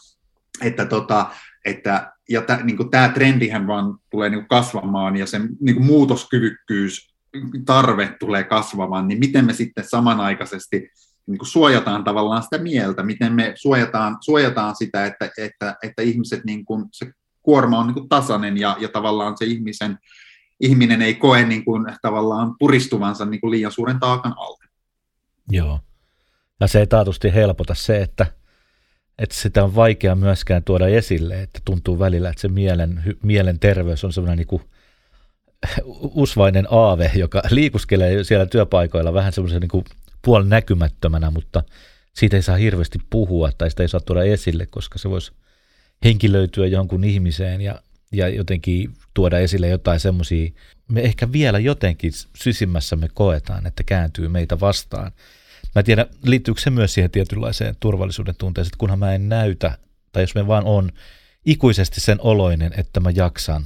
että, 0.61 0.85
tota, 0.85 1.29
että 1.65 2.11
ja 2.29 2.41
tä, 2.41 2.59
niin 2.63 2.77
kuin 2.77 2.89
tämä 2.89 3.09
trendihän 3.09 3.67
vaan 3.67 3.97
tulee 4.09 4.29
niin 4.29 4.39
kuin 4.39 4.47
kasvamaan 4.47 5.15
ja 5.17 5.25
sen 5.25 5.49
niin 5.61 5.75
kuin 5.75 5.85
muutoskyvykkyys 5.85 7.15
tarve 7.65 8.15
tulee 8.19 8.43
kasvamaan, 8.43 9.07
niin 9.07 9.19
miten 9.19 9.45
me 9.45 9.53
sitten 9.53 9.83
samanaikaisesti 9.87 10.89
niin 11.27 11.37
kuin 11.37 11.47
suojataan 11.47 12.03
tavallaan 12.03 12.43
sitä 12.43 12.57
mieltä, 12.57 13.03
miten 13.03 13.33
me 13.33 13.51
suojataan, 13.55 14.17
suojataan 14.21 14.75
sitä, 14.75 15.05
että, 15.05 15.29
että, 15.37 15.75
että 15.83 16.01
ihmiset, 16.01 16.45
niin 16.45 16.65
kuin, 16.65 16.85
se 16.91 17.11
kuorma 17.41 17.79
on 17.79 17.87
niin 17.87 17.93
kuin 17.93 18.09
tasainen 18.09 18.57
ja, 18.57 18.77
ja 18.79 18.87
tavallaan 18.87 19.37
se 19.37 19.45
ihmisen, 19.45 19.97
ihminen 20.59 21.01
ei 21.01 21.15
koe 21.15 21.45
niin 21.45 21.65
kuin, 21.65 21.85
tavallaan 22.01 22.55
puristuvansa 22.59 23.25
niin 23.25 23.41
kuin 23.41 23.51
liian 23.51 23.71
suuren 23.71 23.99
taakan 23.99 24.33
alle. 24.37 24.65
Joo. 25.49 25.79
Ja 26.59 26.67
se 26.67 26.79
ei 26.79 26.87
taatusti 26.87 27.33
helpota 27.33 27.75
se, 27.75 28.01
että, 28.01 28.25
että 29.19 29.35
sitä 29.35 29.63
on 29.63 29.75
vaikea 29.75 30.15
myöskään 30.15 30.63
tuoda 30.63 30.87
esille, 30.87 31.41
että 31.41 31.59
tuntuu 31.65 31.99
välillä, 31.99 32.29
että 32.29 32.41
se 32.41 32.47
mielen, 32.47 33.03
mielen 33.23 33.59
terveys 33.59 34.03
on 34.03 34.13
sellainen 34.13 34.37
niin 34.37 34.47
kuin 34.47 34.63
usvainen 36.23 36.67
aave, 36.69 37.11
joka 37.15 37.41
liikuskelee 37.49 38.23
siellä 38.23 38.45
työpaikoilla 38.45 39.13
vähän 39.13 39.33
semmoisen 39.33 39.61
niin 39.61 39.85
puolen 40.21 40.49
näkymättömänä, 40.49 41.31
mutta 41.31 41.63
siitä 42.13 42.35
ei 42.35 42.41
saa 42.41 42.57
hirveästi 42.57 42.99
puhua 43.09 43.49
tai 43.57 43.69
sitä 43.69 43.83
ei 43.83 43.89
saa 43.89 43.99
tuoda 43.99 44.23
esille, 44.23 44.65
koska 44.65 44.99
se 44.99 45.09
voisi 45.09 45.31
henkilöityä 46.03 46.67
jonkun 46.67 47.03
ihmiseen 47.03 47.61
ja, 47.61 47.81
ja 48.11 48.27
jotenkin 48.27 48.93
tuoda 49.13 49.39
esille 49.39 49.67
jotain 49.67 49.99
semmoisia, 49.99 50.51
me 50.87 51.01
ehkä 51.01 51.31
vielä 51.31 51.59
jotenkin 51.59 52.11
sysimmässämme 52.37 53.09
koetaan, 53.13 53.67
että 53.67 53.83
kääntyy 53.83 54.27
meitä 54.27 54.59
vastaan. 54.59 55.11
Mä 55.75 55.79
en 55.79 55.85
tiedä, 55.85 56.05
liittyykö 56.23 56.61
se 56.61 56.69
myös 56.69 56.93
siihen 56.93 57.11
tietynlaiseen 57.11 57.75
turvallisuuden 57.79 58.35
tunteeseen, 58.37 58.69
että 58.69 58.77
kunhan 58.77 58.99
mä 58.99 59.15
en 59.15 59.29
näytä, 59.29 59.77
tai 60.11 60.23
jos 60.23 60.35
me 60.35 60.47
vaan 60.47 60.65
on 60.65 60.91
ikuisesti 61.45 62.01
sen 62.01 62.17
oloinen, 62.21 62.71
että 62.77 62.99
mä 62.99 63.09
jaksan 63.09 63.63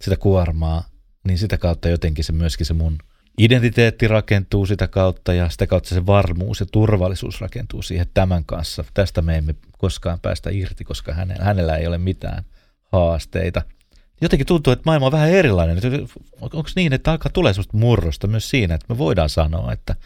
sitä 0.00 0.16
kuormaa, 0.16 0.88
niin 1.24 1.38
sitä 1.38 1.58
kautta 1.58 1.88
jotenkin 1.88 2.24
se 2.24 2.32
myöskin 2.32 2.66
se 2.66 2.74
mun 2.74 2.98
identiteetti 3.38 4.08
rakentuu 4.08 4.66
sitä 4.66 4.88
kautta 4.88 5.32
ja 5.32 5.48
sitä 5.48 5.66
kautta 5.66 5.88
se 5.88 6.06
varmuus 6.06 6.60
ja 6.60 6.66
turvallisuus 6.72 7.40
rakentuu 7.40 7.82
siihen 7.82 8.06
tämän 8.14 8.44
kanssa. 8.44 8.84
Tästä 8.94 9.22
me 9.22 9.36
emme 9.36 9.54
koskaan 9.78 10.20
päästä 10.20 10.50
irti, 10.50 10.84
koska 10.84 11.14
hänellä 11.40 11.76
ei 11.76 11.86
ole 11.86 11.98
mitään 11.98 12.44
haasteita. 12.92 13.62
Jotenkin 14.20 14.46
tuntuu, 14.46 14.72
että 14.72 14.82
maailma 14.86 15.06
on 15.06 15.12
vähän 15.12 15.30
erilainen. 15.30 15.78
Onko 16.40 16.68
niin, 16.76 16.92
että 16.92 17.10
alkaa 17.10 17.32
tulee 17.32 17.52
sellaista 17.52 17.76
murrosta 17.76 18.26
myös 18.26 18.50
siinä, 18.50 18.74
että 18.74 18.86
me 18.88 18.98
voidaan 18.98 19.30
sanoa, 19.30 19.72
että 19.72 19.96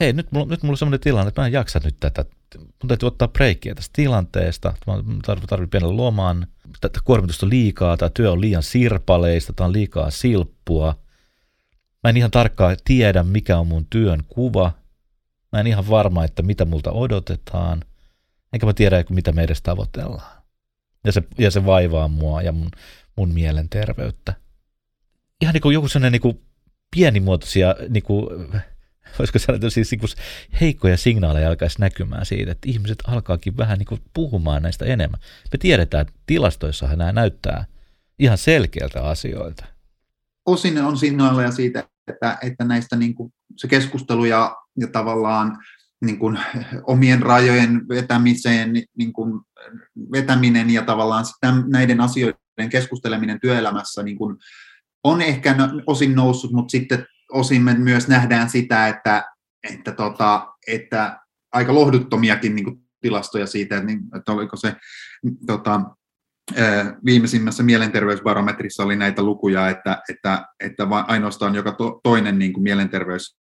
hei, 0.00 0.12
nyt 0.12 0.32
mulla, 0.32 0.46
nyt 0.46 0.62
mulla 0.62 0.72
on 0.72 0.78
sellainen 0.78 1.00
tilanne, 1.00 1.28
että 1.28 1.40
mä 1.40 1.46
en 1.46 1.52
jaksa 1.52 1.80
nyt 1.84 1.96
tätä. 2.00 2.24
Mun 2.58 2.88
täytyy 2.88 3.06
ottaa 3.06 3.28
breikkiä 3.28 3.74
tästä 3.74 3.92
tilanteesta. 3.92 4.72
Mä 4.86 4.94
tarvitsen 5.26 5.70
pienen 5.70 5.96
loman. 5.96 6.46
Tätä 6.80 7.00
kuormitusta 7.04 7.46
on 7.46 7.50
liikaa, 7.50 7.96
tämä 7.96 8.10
työ 8.10 8.32
on 8.32 8.40
liian 8.40 8.62
sirpaleista, 8.62 9.52
tämä 9.52 9.66
on 9.66 9.72
liikaa 9.72 10.10
silppua. 10.10 10.98
Mä 12.04 12.10
en 12.10 12.16
ihan 12.16 12.30
tarkkaan 12.30 12.76
tiedä, 12.84 13.22
mikä 13.22 13.58
on 13.58 13.66
mun 13.66 13.86
työn 13.90 14.22
kuva. 14.28 14.72
Mä 15.52 15.60
en 15.60 15.66
ihan 15.66 15.88
varma, 15.88 16.24
että 16.24 16.42
mitä 16.42 16.64
multa 16.64 16.92
odotetaan. 16.92 17.84
Enkä 18.52 18.66
mä 18.66 18.72
tiedä, 18.72 19.04
mitä 19.10 19.32
me 19.32 19.42
edes 19.42 19.62
tavoitellaan. 19.62 20.42
Ja 21.04 21.12
se, 21.12 21.22
ja 21.38 21.50
se 21.50 21.66
vaivaa 21.66 22.08
mua 22.08 22.42
ja 22.42 22.52
mun, 22.52 22.70
mun 23.16 23.34
mielenterveyttä. 23.34 24.34
Ihan 25.40 25.52
niin 25.52 25.62
kuin 25.62 25.74
joku 25.74 25.88
sellainen 25.88 26.12
niin 26.12 26.22
kuin 26.22 26.42
pienimuotoisia 26.96 27.74
niin 27.88 28.02
kuin, 28.02 28.26
voisiko 29.18 29.38
sanoa, 29.38 29.70
siis 29.70 29.90
niin 29.90 30.00
heikkoja 30.60 30.96
signaaleja 30.96 31.48
alkaisi 31.48 31.80
näkymään 31.80 32.26
siitä, 32.26 32.52
että 32.52 32.68
ihmiset 32.70 32.98
alkaakin 33.06 33.56
vähän 33.56 33.78
niin 33.78 34.00
puhumaan 34.14 34.62
näistä 34.62 34.84
enemmän. 34.84 35.20
Me 35.52 35.58
tiedetään, 35.58 36.00
että 36.00 36.14
tilastoissahan 36.26 36.98
nämä 36.98 37.12
näyttää 37.12 37.64
ihan 38.18 38.38
selkeältä 38.38 39.02
asioilta. 39.02 39.64
Osin 40.46 40.78
on 40.78 40.96
signaaleja 40.96 41.50
siitä, 41.52 41.84
että, 42.06 42.38
että 42.42 42.64
näistä 42.64 42.96
niin 42.96 43.14
kuin 43.14 43.32
se 43.56 43.68
keskustelu 43.68 44.24
ja, 44.24 44.56
ja 44.80 44.86
tavallaan 44.86 45.58
niin 46.04 46.18
kuin 46.18 46.38
omien 46.82 47.22
rajojen 47.22 47.88
vetämiseen, 47.88 48.72
niin 48.98 49.12
kuin 49.12 49.40
vetäminen 50.12 50.70
ja 50.70 50.82
tavallaan 50.82 51.24
näiden 51.66 52.00
asioiden 52.00 52.70
keskusteleminen 52.70 53.40
työelämässä 53.40 54.02
niin 54.02 54.16
kuin 54.16 54.36
on 55.04 55.22
ehkä 55.22 55.56
osin 55.86 56.14
noussut, 56.14 56.52
mutta 56.52 56.70
sitten 56.70 57.06
osin 57.36 57.62
me 57.62 57.74
myös 57.74 58.08
nähdään 58.08 58.50
sitä, 58.50 58.88
että, 58.88 59.24
että, 59.70 59.92
tota, 59.92 60.46
että 60.66 61.20
aika 61.52 61.74
lohduttomiakin 61.74 62.56
niin 62.56 62.64
kuin 62.64 62.76
tilastoja 63.00 63.46
siitä, 63.46 63.76
että, 63.76 63.86
niin, 63.86 64.00
että 64.16 64.32
oliko 64.32 64.56
se 64.56 64.76
tota, 65.46 65.80
viimeisimmässä 67.04 67.62
mielenterveysbarometrissa 67.62 68.84
oli 68.84 68.96
näitä 68.96 69.22
lukuja, 69.22 69.68
että, 69.68 70.02
että, 70.10 70.46
että 70.60 70.86
ainoastaan 71.06 71.54
joka 71.54 71.72
to, 71.72 72.00
toinen 72.02 72.38
niin 72.38 72.52
kuin 72.52 72.62
mielenterveys 72.62 73.36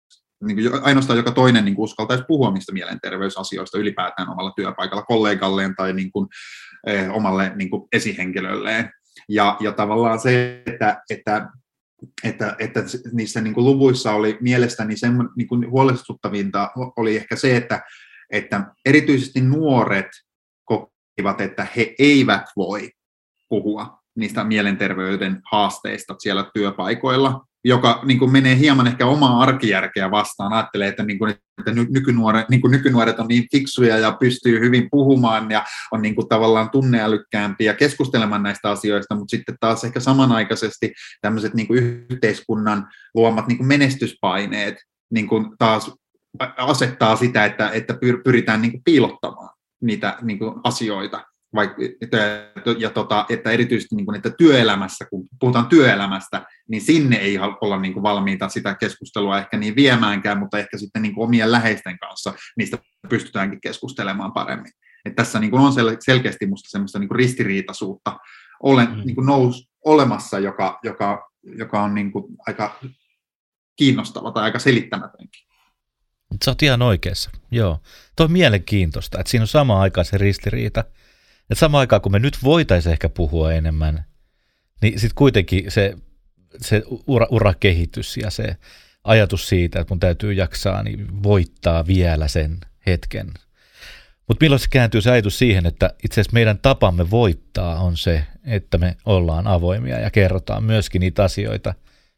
niin 0.44 0.56
kuin 0.56 0.84
ainoastaan 0.84 1.16
joka 1.16 1.30
toinen 1.30 1.64
niin 1.64 1.74
kuin 1.74 1.84
uskaltaisi 1.84 2.24
puhua 2.28 2.50
mistä 2.50 2.72
mielenterveysasioista 2.72 3.78
ylipäätään 3.78 4.30
omalla 4.30 4.52
työpaikalla 4.56 5.02
kollegalleen 5.02 5.76
tai 5.76 5.92
niin 5.92 6.12
kuin, 6.12 6.28
eh, 6.86 7.10
omalle 7.10 7.52
niin 7.54 7.70
kuin 7.70 7.88
esihenkilölleen. 7.92 8.90
Ja, 9.28 9.56
ja 9.60 9.72
tavallaan 9.72 10.20
se, 10.20 10.62
että, 10.66 11.02
että 11.10 11.48
että, 12.24 12.56
että 12.58 12.80
niissä 13.12 13.40
niin 13.40 13.54
kuin 13.54 13.64
luvuissa 13.64 14.12
oli 14.12 14.38
mielestäni 14.40 14.96
sen 14.96 15.12
niin 15.36 15.48
kuin 15.48 15.70
huolestuttavinta 15.70 16.70
oli 16.96 17.16
ehkä 17.16 17.36
se, 17.36 17.56
että, 17.56 17.82
että 18.30 18.74
erityisesti 18.84 19.40
nuoret 19.40 20.06
kokivat, 20.64 21.40
että 21.40 21.66
he 21.76 21.94
eivät 21.98 22.44
voi 22.56 22.90
puhua 23.48 23.98
niistä 24.16 24.44
mielenterveyden 24.44 25.40
haasteista 25.52 26.14
siellä 26.18 26.50
työpaikoilla, 26.54 27.46
joka 27.64 28.00
niin 28.04 28.18
kuin 28.18 28.32
menee 28.32 28.58
hieman 28.58 28.86
ehkä 28.86 29.06
omaa 29.06 29.40
arkijärkeä 29.40 30.10
vastaan. 30.10 30.52
Ajattelee, 30.52 30.88
että, 30.88 31.02
niin 31.02 31.18
kuin, 31.18 31.30
että 31.30 31.72
nykynuoret, 31.90 32.48
niin 32.48 32.60
kuin 32.60 32.70
nykynuoret 32.70 33.18
on 33.18 33.28
niin 33.28 33.46
fiksuja 33.52 33.98
ja 33.98 34.12
pystyy 34.20 34.60
hyvin 34.60 34.88
puhumaan 34.90 35.50
ja 35.50 35.64
on 35.92 36.02
niin 36.02 36.14
kuin 36.14 36.28
tavallaan 36.28 36.70
tunneälykkäämpiä 36.70 37.74
keskustelemaan 37.74 38.42
näistä 38.42 38.70
asioista, 38.70 39.14
mutta 39.14 39.30
sitten 39.30 39.56
taas 39.60 39.84
ehkä 39.84 40.00
samanaikaisesti 40.00 40.92
tämmöiset 41.20 41.54
niin 41.54 41.66
kuin 41.66 42.06
yhteiskunnan 42.10 42.88
luomat 43.14 43.48
niin 43.48 43.58
kuin 43.58 43.68
menestyspaineet 43.68 44.76
niin 45.10 45.28
kuin 45.28 45.46
taas 45.58 45.92
asettaa 46.56 47.16
sitä, 47.16 47.44
että, 47.44 47.70
että 47.70 47.98
pyritään 48.24 48.62
niin 48.62 48.72
kuin 48.72 48.82
piilottamaan 48.84 49.50
niitä 49.82 50.18
niin 50.22 50.38
kuin 50.38 50.54
asioita 50.64 51.24
vaikka, 51.54 51.76
ja 52.78 52.90
tota, 52.90 53.26
että 53.28 53.50
erityisesti 53.50 53.96
niin 53.96 54.06
kuin, 54.06 54.16
että 54.16 54.30
työelämässä, 54.30 55.04
kun 55.10 55.28
puhutaan 55.40 55.66
työelämästä, 55.66 56.46
niin 56.68 56.82
sinne 56.82 57.16
ei 57.16 57.38
olla 57.38 57.80
niin 57.80 57.92
kuin 57.92 58.02
valmiita 58.02 58.48
sitä 58.48 58.74
keskustelua 58.74 59.38
ehkä 59.38 59.56
niin 59.56 59.76
viemäänkään, 59.76 60.38
mutta 60.38 60.58
ehkä 60.58 60.78
sitten 60.78 61.02
niin 61.02 61.14
kuin 61.14 61.24
omien 61.24 61.52
läheisten 61.52 61.98
kanssa 61.98 62.34
niistä 62.56 62.78
pystytäänkin 63.08 63.60
keskustelemaan 63.60 64.32
paremmin. 64.32 64.72
Et 65.04 65.14
tässä 65.14 65.38
niin 65.38 65.50
kuin 65.50 65.62
on 65.62 65.72
sel- 65.72 65.96
selkeästi 66.00 66.46
minusta 66.46 66.70
semmoista 66.70 66.98
niin 66.98 67.08
kuin 67.08 67.18
ristiriitaisuutta 67.18 68.18
olen, 68.62 68.90
mm. 68.90 69.02
niin 69.04 69.14
kuin 69.14 69.26
nous, 69.26 69.68
olemassa, 69.84 70.38
joka, 70.38 70.78
joka, 70.82 71.30
joka 71.42 71.82
on 71.82 71.94
niin 71.94 72.12
kuin 72.12 72.24
aika 72.46 72.80
kiinnostava 73.76 74.32
tai 74.32 74.42
aika 74.42 74.58
selittämätönkin. 74.58 75.42
Sä 76.44 76.50
oot 76.50 76.62
ihan 76.62 76.82
oikeassa, 76.82 77.30
joo. 77.50 77.80
Tuo 78.16 78.24
on 78.24 78.32
mielenkiintoista, 78.32 79.20
että 79.20 79.30
siinä 79.30 79.42
on 79.42 79.48
sama 79.48 79.80
aikaan 79.80 80.04
se 80.04 80.18
ristiriita– 80.18 80.84
että 81.52 81.60
samaan 81.60 81.80
aikaan, 81.80 82.02
kun 82.02 82.12
me 82.12 82.18
nyt 82.18 82.38
voitaisiin 82.44 82.92
ehkä 82.92 83.08
puhua 83.08 83.52
enemmän, 83.52 84.04
niin 84.82 85.00
sitten 85.00 85.14
kuitenkin 85.14 85.70
se, 85.70 85.96
se 86.60 86.82
ura, 87.06 87.26
urakehitys 87.30 88.16
ja 88.16 88.30
se 88.30 88.56
ajatus 89.04 89.48
siitä, 89.48 89.80
että 89.80 89.94
mun 89.94 90.00
täytyy 90.00 90.32
jaksaa, 90.32 90.82
niin 90.82 91.22
voittaa 91.22 91.86
vielä 91.86 92.28
sen 92.28 92.58
hetken. 92.86 93.26
Mutta 94.28 94.44
milloin 94.44 94.60
se 94.60 94.66
kääntyy 94.70 95.00
se 95.00 95.10
ajatus 95.10 95.38
siihen, 95.38 95.66
että 95.66 95.94
itse 96.04 96.20
asiassa 96.20 96.34
meidän 96.34 96.58
tapamme 96.58 97.10
voittaa 97.10 97.80
on 97.80 97.96
se, 97.96 98.24
että 98.44 98.78
me 98.78 98.96
ollaan 99.04 99.46
avoimia 99.46 99.98
ja 99.98 100.10
kerrotaan 100.10 100.64
myöskin 100.64 101.00
niitä 101.00 101.24
asioita, 101.24 101.74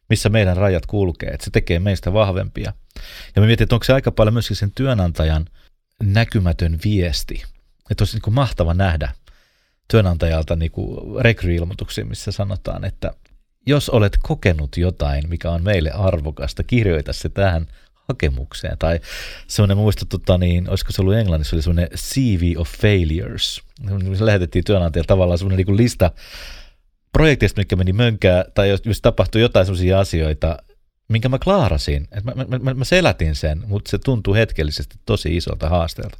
missä 0.09 0.29
meidän 0.29 0.57
rajat 0.57 0.85
kulkee, 0.85 1.29
että 1.29 1.45
se 1.45 1.51
tekee 1.51 1.79
meistä 1.79 2.13
vahvempia. 2.13 2.73
Ja 3.35 3.41
me 3.41 3.45
mietin, 3.47 3.63
että 3.63 3.75
onko 3.75 3.83
se 3.83 3.93
aika 3.93 4.11
paljon 4.11 4.33
myöskin 4.33 4.57
sen 4.57 4.71
työnantajan 4.75 5.45
näkymätön 6.03 6.79
viesti– 6.83 7.43
että 7.91 8.01
olisi 8.03 8.19
niin 8.25 8.33
mahtava 8.33 8.73
nähdä 8.73 9.11
työnantajalta 9.87 10.55
niin 10.55 10.71
rekryilmoituksia, 11.19 12.05
missä 12.05 12.31
sanotaan, 12.31 12.85
että 12.85 13.11
jos 13.65 13.89
olet 13.89 14.17
kokenut 14.23 14.77
jotain, 14.77 15.29
mikä 15.29 15.51
on 15.51 15.63
meille 15.63 15.91
arvokasta, 15.91 16.63
kirjoita 16.63 17.13
se 17.13 17.29
tähän 17.29 17.67
hakemukseen. 18.07 18.77
Tai 18.77 18.99
semmoinen 19.47 19.77
muista, 19.77 20.05
tota, 20.05 20.37
niin, 20.37 20.69
olisiko 20.69 20.91
se 20.91 21.01
ollut 21.01 21.15
englannissa, 21.15 21.55
oli 21.55 21.63
semmoinen 21.63 21.89
CV 21.97 22.53
of 22.57 22.69
failures. 22.69 23.61
Se 24.17 24.25
lähetettiin 24.25 24.65
työnantajalle 24.65 25.07
tavallaan 25.07 25.37
semmoinen 25.37 25.65
niin 25.65 25.77
lista 25.77 26.11
projekteista, 27.11 27.61
mikä 27.61 27.75
meni 27.75 27.93
mönkää, 27.93 28.45
tai 28.53 28.69
jos, 28.69 28.81
jos 28.85 29.01
tapahtui 29.01 29.41
jotain 29.41 29.65
semmoisia 29.65 29.99
asioita, 29.99 30.57
minkä 31.07 31.29
mä 31.29 31.39
klaarasin. 31.39 32.07
mä, 32.23 32.45
mä, 32.47 32.59
mä, 32.59 32.73
mä 32.73 32.85
selätin 32.85 33.35
sen, 33.35 33.63
mutta 33.67 33.91
se 33.91 33.97
tuntuu 33.97 34.33
hetkellisesti 34.33 34.95
tosi 35.05 35.37
isolta 35.37 35.69
haasteelta 35.69 36.17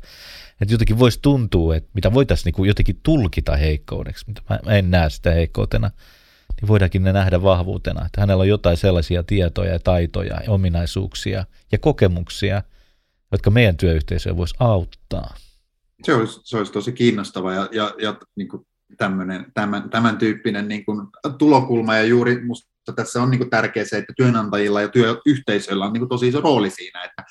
että 0.62 0.74
jotenkin 0.74 1.00
voisi 1.00 1.20
tuntua, 1.22 1.76
että 1.76 1.90
mitä 1.94 2.14
voitaisiin 2.14 2.54
niin 2.58 2.68
jotenkin 2.68 3.00
tulkita 3.04 3.56
heikkoudeksi, 3.56 4.26
mutta 4.28 4.42
mä 4.66 4.72
en 4.72 4.92
näe 4.92 5.10
sitä 5.10 5.32
heikkoutena, 5.32 5.92
niin 6.62 6.68
voidaankin 6.68 7.04
ne 7.04 7.14
nähdä 7.14 7.42
vahvuutena, 7.42 8.06
että 8.06 8.22
hänellä 8.22 8.42
on 8.42 8.48
jotain 8.48 8.78
sellaisia 8.78 9.24
tietoja 9.24 9.74
ja 9.74 9.80
taitoja 9.80 10.42
ja 10.44 10.52
ominaisuuksia 10.52 11.46
ja 11.72 11.78
kokemuksia, 11.78 12.64
jotka 13.32 13.50
meidän 13.50 13.78
työyhteisöä 13.78 14.38
voisi 14.38 14.56
auttaa. 14.60 15.36
Se 16.04 16.14
olisi, 16.14 16.40
se 16.44 16.58
olisi 16.58 16.74
tosi 16.74 16.92
kiinnostava 16.92 17.54
ja, 17.54 17.70
ja, 17.72 17.94
ja 18.02 18.18
niin 18.36 18.48
kuin 18.48 18.68
tämmöinen, 18.98 19.46
tämän, 19.54 19.90
tämän 19.90 20.18
tyyppinen 20.18 20.68
niin 20.68 20.86
kuin 20.86 21.08
tulokulma 21.38 21.96
ja 21.96 22.04
juuri 22.04 22.46
musta 22.46 22.76
tässä 22.96 23.22
on 23.22 23.32
niin 23.32 23.50
tärkeää 23.50 23.86
se, 23.86 23.98
että 23.98 24.14
työnantajilla 24.18 24.82
ja 24.82 24.90
työyhteisöillä 24.90 25.86
on 25.86 25.94
niin 25.94 26.10
tosi 26.10 26.28
iso 26.28 26.42
rooli 26.42 26.70
siinä, 26.70 27.04
että, 27.04 27.24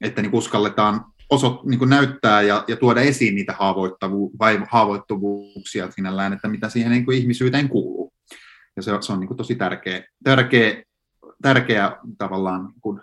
että 0.00 0.22
niin 0.22 0.34
uskalletaan 0.34 1.04
osot, 1.30 1.64
niin 1.64 1.78
kuin 1.78 1.90
näyttää 1.90 2.42
ja, 2.42 2.64
ja 2.68 2.76
tuoda 2.76 3.00
esiin 3.00 3.34
niitä 3.34 3.52
haavoittavu, 3.52 4.32
vai 4.38 4.60
haavoittuvuuksia 4.70 5.90
sinällään, 5.90 6.32
että 6.32 6.48
mitä 6.48 6.68
siihen 6.68 6.92
niin 6.92 7.04
kuin 7.04 7.18
ihmisyyteen 7.18 7.68
kuuluu. 7.68 8.12
Ja 8.76 8.82
se, 8.82 8.92
se 9.00 9.12
on 9.12 9.20
niin 9.20 9.28
kuin 9.28 9.38
tosi 9.38 9.54
tärkeä, 9.54 10.04
tärkeä, 10.24 10.82
tärkeä 11.42 11.96
tavallaan 12.18 12.64
niin 12.64 12.80
kuin 12.80 13.00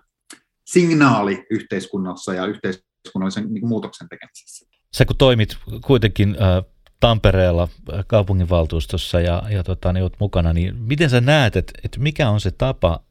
signaali 0.65 1.46
yhteiskunnassa 1.50 2.34
ja 2.34 2.46
yhteiskunnallisen 2.46 3.53
niin 3.53 3.62
kuin 3.62 3.70
muutoksen 3.70 4.10
tekemisessä. 4.10 4.65
Sä 4.96 5.06
kun 5.06 5.18
toimit 5.18 5.58
kuitenkin 5.86 6.30
äh, 6.30 6.74
Tampereella 7.00 7.68
kaupunginvaltuustossa 8.08 9.20
ja, 9.20 9.44
ja 9.50 9.63
tota, 9.63 9.94
niin 9.94 10.03
olet 10.03 10.20
mukana, 10.20 10.53
niin 10.53 10.75
miten 10.75 11.10
sä 11.10 11.22
näet, 11.22 11.56
että, 11.56 11.74
että 11.84 12.00
mikä 12.00 12.30
on 12.30 12.42
se 12.42 12.51
tapa 12.51 13.03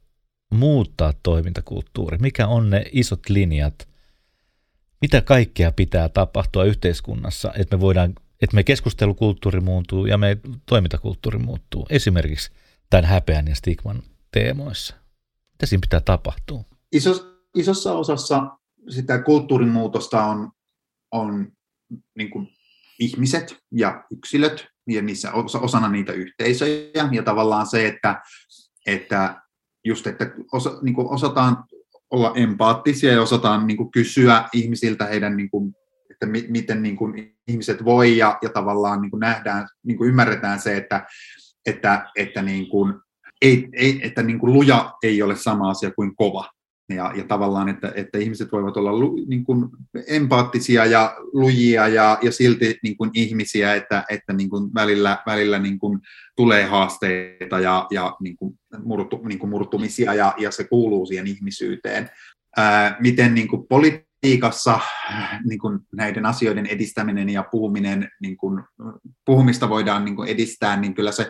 muuttaa 0.51 1.13
toimintakulttuuri? 1.23 2.17
Mikä 2.17 2.47
on 2.47 2.69
ne 2.69 2.83
isot 2.91 3.29
linjat? 3.29 3.92
Mitä 5.03 5.21
kaikkea 5.21 5.71
pitää 5.71 6.09
tapahtua 6.09 6.63
yhteiskunnassa, 6.63 7.53
että 7.57 7.77
me 7.77 7.81
voidaan, 7.81 8.09
että 8.41 8.55
me 8.55 8.63
keskustelukulttuuri 8.63 9.59
muuttuu 9.59 10.05
ja 10.05 10.17
me 10.17 10.37
toimintakulttuuri 10.65 11.39
muuttuu? 11.39 11.85
Esimerkiksi 11.89 12.51
tämän 12.89 13.05
häpeän 13.05 13.47
ja 13.47 13.55
stigman 13.55 14.03
teemoissa. 14.31 14.95
Mitä 15.51 15.65
siinä 15.65 15.81
pitää 15.81 15.99
tapahtua? 15.99 16.63
Isos, 16.91 17.27
isossa 17.55 17.93
osassa 17.93 18.57
sitä 18.89 19.21
kulttuurimuutosta 19.21 20.23
on, 20.23 20.51
on 21.11 21.51
niin 22.15 22.29
kuin 22.29 22.47
ihmiset 22.99 23.57
ja 23.71 24.03
yksilöt 24.11 24.67
ja 24.87 25.01
niissä 25.01 25.31
osana 25.61 25.89
niitä 25.89 26.13
yhteisöjä 26.13 27.09
ja 27.11 27.23
tavallaan 27.23 27.67
se, 27.67 27.87
että, 27.87 28.21
että 28.85 29.41
just, 29.85 30.07
että 30.07 30.31
osa, 30.51 30.79
niin 30.81 30.95
kuin 30.95 31.07
osataan 31.07 31.63
olla 32.13 32.31
empaattisia 32.35 33.11
ja 33.11 33.21
osataan 33.21 33.67
niin 33.67 33.77
kuin 33.77 33.91
kysyä 33.91 34.43
ihmisiltä 34.53 35.05
heidän, 35.05 35.37
niin 35.37 35.49
kuin, 35.49 35.75
että 36.09 36.25
mi, 36.25 36.45
miten 36.49 36.83
niin 36.83 36.95
kuin 36.95 37.37
ihmiset 37.47 37.85
voi 37.85 38.17
ja, 38.17 38.37
ja 38.41 38.49
tavallaan 38.49 39.01
niin 39.01 39.11
kuin 39.11 39.19
nähdään, 39.19 39.67
niin 39.83 39.97
kuin 39.97 40.09
ymmärretään 40.09 40.59
se, 40.59 40.77
että, 40.77 41.05
että, 41.65 42.05
että, 42.15 42.41
niin 42.41 42.69
kuin, 42.69 42.93
ei, 43.41 43.69
ei, 43.73 43.99
että 44.03 44.23
niin 44.23 44.39
kuin 44.39 44.53
luja 44.53 44.93
ei 45.03 45.21
ole 45.21 45.35
sama 45.35 45.69
asia 45.69 45.91
kuin 45.91 46.15
kova. 46.15 46.49
Ja, 46.89 47.11
ja 47.15 47.23
tavallaan, 47.23 47.69
että, 47.69 47.91
että 47.95 48.17
ihmiset 48.17 48.51
voivat 48.51 48.77
olla 48.77 48.93
lu, 48.93 49.25
niin 49.27 49.43
kuin 49.43 49.69
empaattisia 50.07 50.85
ja 50.85 51.15
lujia 51.33 51.87
ja, 51.87 52.17
ja 52.21 52.31
silti 52.31 52.79
niin 52.83 52.97
kuin 52.97 53.09
ihmisiä, 53.13 53.75
että, 53.75 54.03
että 54.09 54.33
niin 54.33 54.49
kuin 54.49 54.73
välillä, 54.73 55.17
välillä 55.25 55.59
niin 55.59 55.79
kuin 55.79 55.99
tulee 56.35 56.65
haasteita 56.65 57.59
ja, 57.59 57.87
ja 57.91 58.15
niin 58.21 58.37
kuin 58.37 58.59
murtu, 58.83 59.21
niin 59.27 59.39
kuin 59.39 59.49
murtumisia 59.49 60.13
ja, 60.13 60.33
ja 60.37 60.51
se 60.51 60.63
kuuluu 60.63 61.05
siihen 61.05 61.27
ihmisyyteen. 61.27 62.09
Ää, 62.57 62.97
miten 62.99 63.35
niin 63.35 63.47
kuin 63.47 63.67
politiikassa 63.67 64.79
niin 65.45 65.59
kuin 65.59 65.79
näiden 65.95 66.25
asioiden 66.25 66.65
edistäminen 66.65 67.29
ja 67.29 67.43
puhuminen, 67.51 68.09
niin 68.21 68.37
kuin, 68.37 68.63
puhumista 69.25 69.69
voidaan 69.69 70.05
niin 70.05 70.15
kuin 70.15 70.29
edistää, 70.29 70.77
niin 70.77 70.93
kyllä 70.93 71.11
se, 71.11 71.23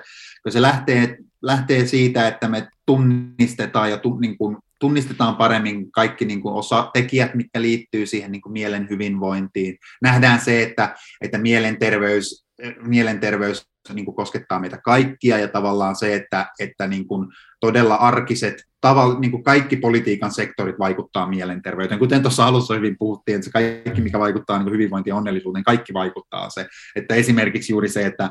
kyllä 0.43 0.53
se 0.53 0.61
lähtee, 0.61 1.17
lähtee 1.41 1.85
siitä, 1.85 2.27
että 2.27 2.47
me 2.47 2.67
tunnistetaan 2.85 3.89
ja 3.89 3.97
tu, 3.97 4.19
niin 4.19 4.37
kuin 4.37 4.57
tunnistetaan 4.83 5.35
paremmin 5.35 5.91
kaikki 5.91 6.25
niin 6.25 6.41
kuin 6.41 6.55
osa, 6.55 6.89
tekijät, 6.93 7.35
mitkä 7.35 7.61
liittyy 7.61 8.05
siihen 8.05 8.31
niin 8.31 8.41
kuin 8.41 8.53
mielen 8.53 8.87
hyvinvointiin. 8.89 9.77
Nähdään 10.01 10.39
se, 10.41 10.63
että, 10.63 10.95
että 11.21 11.37
mielenterveys, 11.37 12.45
mielenterveys 12.81 13.67
niin 13.93 14.05
kuin 14.05 14.15
koskettaa 14.15 14.59
meitä 14.59 14.77
kaikkia 14.77 15.37
ja 15.37 15.47
tavallaan 15.47 15.95
se, 15.95 16.15
että, 16.15 16.45
että 16.59 16.87
niin 16.87 17.07
kuin 17.07 17.27
todella 17.59 17.95
arkiset, 17.95 18.63
tavalla, 18.81 19.19
niin 19.19 19.31
kuin 19.31 19.43
kaikki 19.43 19.75
politiikan 19.75 20.31
sektorit 20.31 20.79
vaikuttaa 20.79 21.27
mielenterveyteen. 21.27 21.99
Kuten 21.99 22.21
tuossa 22.21 22.45
alussa 22.45 22.73
hyvin 22.73 22.95
puhuttiin, 22.99 23.35
että 23.35 23.45
se 23.45 23.51
kaikki, 23.51 24.01
mikä 24.01 24.19
vaikuttaa 24.19 24.57
niin 24.57 24.63
kuin 24.63 24.73
hyvinvointiin 24.73 25.11
ja 25.11 25.15
onnellisuuteen, 25.15 25.63
kaikki 25.63 25.93
vaikuttaa 25.93 26.49
se. 26.49 26.67
Että 26.95 27.15
esimerkiksi 27.15 27.73
juuri 27.73 27.89
se, 27.89 28.05
että 28.05 28.29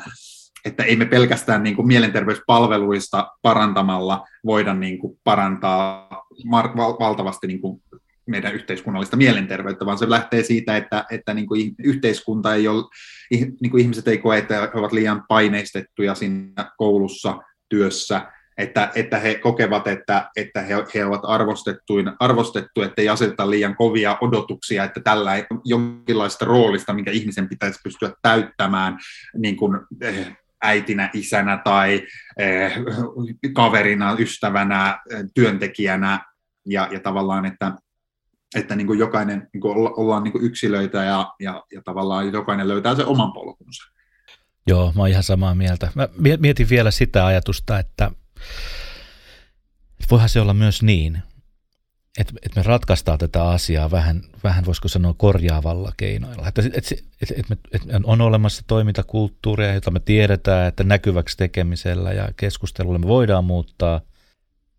että 0.64 0.82
ei 0.82 0.96
me 0.96 1.04
pelkästään 1.04 1.62
niin 1.62 1.76
kuin 1.76 1.86
mielenterveyspalveluista 1.86 3.30
parantamalla 3.42 4.26
voida 4.44 4.74
niin 4.74 4.98
kuin 4.98 5.18
parantaa 5.24 6.21
valtavasti 7.00 7.46
niin 7.46 7.60
kuin 7.60 7.82
meidän 8.26 8.54
yhteiskunnallista 8.54 9.16
mielenterveyttä, 9.16 9.86
vaan 9.86 9.98
se 9.98 10.10
lähtee 10.10 10.42
siitä, 10.42 10.76
että, 10.76 11.04
että 11.10 11.34
niin 11.34 11.46
kuin 11.46 11.74
yhteiskunta 11.84 12.54
ei 12.54 12.68
ole, 12.68 12.84
niin 13.30 13.70
kuin 13.70 13.80
ihmiset 13.80 14.08
ei 14.08 14.18
koe, 14.18 14.38
että 14.38 14.70
he 14.74 14.78
ovat 14.78 14.92
liian 14.92 15.24
paineistettuja 15.28 16.14
siinä 16.14 16.72
koulussa, 16.76 17.38
työssä, 17.68 18.26
että, 18.58 18.92
että 18.94 19.18
he 19.18 19.34
kokevat, 19.34 19.86
että, 19.86 20.30
että 20.36 20.60
he, 20.62 20.74
he 20.94 21.04
ovat 21.04 21.20
arvostettuin, 21.24 22.12
arvostettu, 22.20 22.82
että 22.82 23.02
ei 23.02 23.08
aseteta 23.08 23.50
liian 23.50 23.76
kovia 23.76 24.18
odotuksia, 24.20 24.84
että 24.84 25.00
tällä 25.00 25.32
jonkinlaista 25.64 26.44
roolista, 26.44 26.94
minkä 26.94 27.10
ihmisen 27.10 27.48
pitäisi 27.48 27.80
pystyä 27.84 28.12
täyttämään 28.22 28.98
niin 29.36 29.56
kuin, 29.56 29.78
eh, 30.00 30.36
äitinä, 30.62 31.10
isänä 31.12 31.56
tai 31.64 32.06
eh, 32.38 32.72
kaverina, 33.54 34.16
ystävänä, 34.18 34.98
työntekijänä 35.34 36.20
ja, 36.66 36.88
ja 36.92 37.00
tavallaan, 37.00 37.44
että, 37.44 37.72
että 38.54 38.76
niin 38.76 38.86
kuin 38.86 38.98
jokainen 38.98 39.48
niin 39.52 39.60
kuin 39.60 39.76
olla, 39.76 39.90
ollaan 39.96 40.22
niin 40.22 40.32
kuin 40.32 40.44
yksilöitä 40.44 41.04
ja, 41.04 41.32
ja, 41.40 41.62
ja 41.72 41.82
tavallaan 41.84 42.32
jokainen 42.32 42.68
löytää 42.68 42.94
sen 42.94 43.06
oman 43.06 43.32
polkunsa. 43.32 43.92
Joo, 44.66 44.92
mä 44.96 45.02
oon 45.02 45.08
ihan 45.08 45.22
samaa 45.22 45.54
mieltä. 45.54 45.92
Mä 45.94 46.08
mietin 46.38 46.68
vielä 46.68 46.90
sitä 46.90 47.26
ajatusta, 47.26 47.78
että 47.78 48.10
voihan 50.10 50.28
se 50.28 50.40
olla 50.40 50.54
myös 50.54 50.82
niin, 50.82 51.22
että, 52.18 52.32
että 52.42 52.60
me 52.60 52.62
ratkaistaan 52.62 53.18
tätä 53.18 53.44
asiaa 53.44 53.90
vähän, 53.90 54.22
vähän 54.44 54.66
voisiko 54.66 54.88
sanoa 54.88 55.14
korjaavalla 55.16 55.92
keinoilla. 55.96 56.48
Että, 56.48 56.62
että, 56.74 56.94
että, 57.22 57.34
että, 57.36 57.56
että 57.72 58.00
on 58.04 58.20
olemassa 58.20 58.62
toimintakulttuuria, 58.66 59.74
jota 59.74 59.90
me 59.90 60.00
tiedetään, 60.00 60.68
että 60.68 60.84
näkyväksi 60.84 61.36
tekemisellä 61.36 62.12
ja 62.12 62.28
keskustelulla 62.36 62.98
me 62.98 63.08
voidaan 63.08 63.44
muuttaa, 63.44 64.00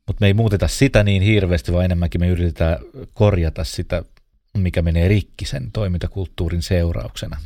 mutta 0.08 0.22
me 0.22 0.28
ei 0.28 0.34
muuteta 0.34 0.68
sitä 0.68 1.04
niin 1.04 1.22
hirveästi, 1.22 1.74
vaan 1.74 1.86
enemmänkin 1.86 2.22
me 2.22 2.28
yritetään 2.28 2.78
korjata 3.14 3.64
sitä, 3.64 4.04
mikä 4.58 4.82
menee 4.82 5.08
rikki 5.08 5.46
sen 5.46 5.72
toimintakulttuurin 5.72 6.62
seurauksena. 6.62 7.38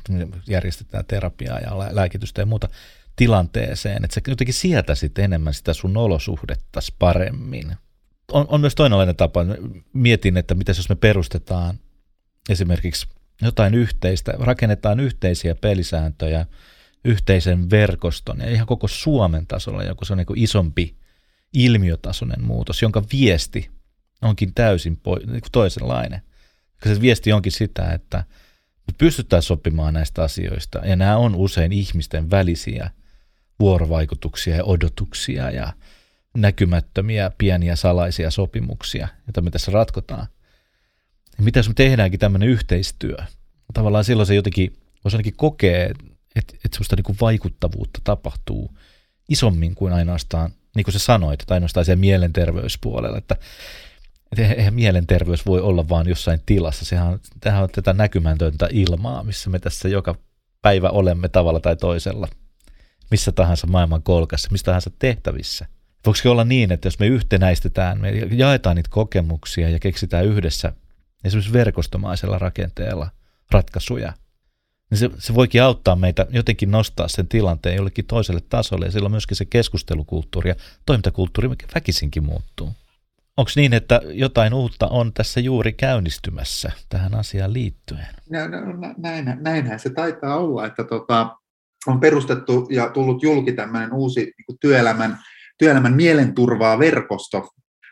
Järjestetään 0.47 1.05
terapiaa 1.05 1.59
ja 1.59 1.71
lääkitystä 1.91 2.41
ja 2.41 2.45
muuta 2.45 2.69
tilanteeseen, 3.15 4.05
että 4.05 4.15
sä 4.15 4.21
jotenkin 4.27 4.53
sietäisit 4.53 5.19
enemmän 5.19 5.53
sitä 5.53 5.73
sun 5.73 5.97
olosuhdetta 5.97 6.79
paremmin– 6.99 7.75
on, 8.31 8.45
on 8.49 8.61
myös 8.61 8.75
toinenlainen 8.75 9.15
tapa. 9.15 9.45
Mietin, 9.93 10.37
että 10.37 10.55
mitä 10.55 10.69
jos 10.69 10.89
me 10.89 10.95
perustetaan 10.95 11.79
esimerkiksi 12.49 13.07
jotain 13.41 13.73
yhteistä, 13.73 14.33
rakennetaan 14.39 14.99
yhteisiä 14.99 15.55
pelisääntöjä, 15.55 16.45
yhteisen 17.05 17.69
verkoston 17.69 18.39
ja 18.39 18.49
ihan 18.49 18.67
koko 18.67 18.87
Suomen 18.87 19.47
tasolla 19.47 19.83
joku 19.83 20.05
se 20.05 20.13
on 20.13 20.17
niin 20.17 20.27
isompi 20.35 20.95
ilmiötasoinen 21.53 22.43
muutos, 22.43 22.81
jonka 22.81 23.03
viesti 23.11 23.69
onkin 24.21 24.53
täysin 24.53 24.99
niin 25.25 25.41
toisenlainen. 25.51 26.21
Se 26.83 27.01
viesti 27.01 27.33
onkin 27.33 27.51
sitä, 27.51 27.91
että 27.91 28.17
me 28.87 28.93
pystytään 28.97 29.41
sopimaan 29.41 29.93
näistä 29.93 30.23
asioista 30.23 30.79
ja 30.85 30.95
nämä 30.95 31.17
on 31.17 31.35
usein 31.35 31.71
ihmisten 31.71 32.29
välisiä 32.29 32.89
vuorovaikutuksia 33.59 34.55
ja 34.55 34.63
odotuksia 34.63 35.51
ja 35.51 35.73
näkymättömiä 36.41 37.31
pieniä 37.37 37.75
salaisia 37.75 38.31
sopimuksia, 38.31 39.07
joita 39.27 39.41
me 39.41 39.51
tässä 39.51 39.71
ratkotaan. 39.71 40.27
Ja 41.37 41.43
mitä 41.43 41.59
jos 41.59 41.67
me 41.67 41.73
tehdäänkin 41.73 42.19
tämmöinen 42.19 42.49
yhteistyö? 42.49 43.17
Tavallaan 43.73 44.03
silloin 44.03 44.27
se 44.27 44.35
jotenkin, 44.35 44.77
voisi 45.03 45.17
ainakin 45.17 45.35
kokea, 45.35 45.85
että, 46.35 46.53
että 46.53 46.69
semmoista 46.71 46.95
niin 46.95 47.03
kuin 47.03 47.17
vaikuttavuutta 47.21 48.01
tapahtuu 48.03 48.77
isommin 49.29 49.75
kuin 49.75 49.93
ainoastaan, 49.93 50.51
niin 50.75 50.83
kuin 50.83 50.93
sä 50.93 50.99
sanoit, 50.99 51.41
että 51.41 51.53
ainoastaan 51.53 51.85
siellä 51.85 51.99
mielenterveyspuolella, 51.99 53.17
että, 53.17 53.35
että 54.31 54.53
eihän 54.53 54.73
mielenterveys 54.73 55.45
voi 55.45 55.61
olla 55.61 55.89
vaan 55.89 56.09
jossain 56.09 56.41
tilassa. 56.45 56.85
Sehän 56.85 57.19
tämähän 57.39 57.63
on 57.63 57.69
tätä 57.69 57.93
näkymätöntä 57.93 58.69
ilmaa, 58.71 59.23
missä 59.23 59.49
me 59.49 59.59
tässä 59.59 59.89
joka 59.89 60.15
päivä 60.61 60.89
olemme 60.89 61.29
tavalla 61.29 61.59
tai 61.59 61.75
toisella, 61.75 62.27
missä 63.11 63.31
tahansa 63.31 63.67
maailman 63.67 64.03
kolkassa, 64.03 64.49
missä 64.51 64.65
tahansa 64.65 64.91
tehtävissä– 64.99 65.65
Voiko 66.07 66.31
olla 66.31 66.43
niin, 66.43 66.71
että 66.71 66.87
jos 66.87 66.99
me 66.99 67.07
yhtenäistetään, 67.07 68.01
me 68.01 68.11
jaetaan 68.11 68.75
niitä 68.75 68.89
kokemuksia 68.89 69.69
ja 69.69 69.79
keksitään 69.79 70.25
yhdessä 70.25 70.73
esimerkiksi 71.23 71.53
verkostomaisella 71.53 72.39
rakenteella 72.39 73.09
ratkaisuja, 73.51 74.13
niin 74.89 74.97
se, 74.97 75.09
se 75.17 75.35
voikin 75.35 75.63
auttaa 75.63 75.95
meitä 75.95 76.25
jotenkin 76.29 76.71
nostaa 76.71 77.07
sen 77.07 77.27
tilanteen 77.27 77.75
jollekin 77.75 78.05
toiselle 78.05 78.41
tasolle 78.49 78.85
ja 78.85 78.91
silloin 78.91 79.11
myöskin 79.11 79.37
se 79.37 79.45
keskustelukulttuuri 79.45 80.49
ja 80.49 80.55
toimintakulttuuri 80.85 81.49
väkisinkin 81.75 82.23
muuttuu. 82.23 82.71
Onko 83.37 83.51
niin, 83.55 83.73
että 83.73 84.01
jotain 84.03 84.53
uutta 84.53 84.87
on 84.87 85.13
tässä 85.13 85.39
juuri 85.39 85.73
käynnistymässä 85.73 86.71
tähän 86.89 87.15
asiaan 87.15 87.53
liittyen? 87.53 88.07
No, 88.29 88.47
no, 88.47 88.59
no 88.59 88.93
näin, 88.97 89.37
näinhän 89.41 89.79
se 89.79 89.89
taitaa 89.89 90.37
olla, 90.37 90.65
että 90.65 90.83
tota, 90.83 91.37
on 91.87 91.99
perustettu 91.99 92.67
ja 92.71 92.89
tullut 92.89 93.23
julki 93.23 93.51
tämmöinen 93.53 93.93
uusi 93.93 94.19
niin 94.19 94.57
työelämän 94.61 95.17
työelämän 95.57 95.93
mielenturvaa 95.93 96.79
verkosto 96.79 97.49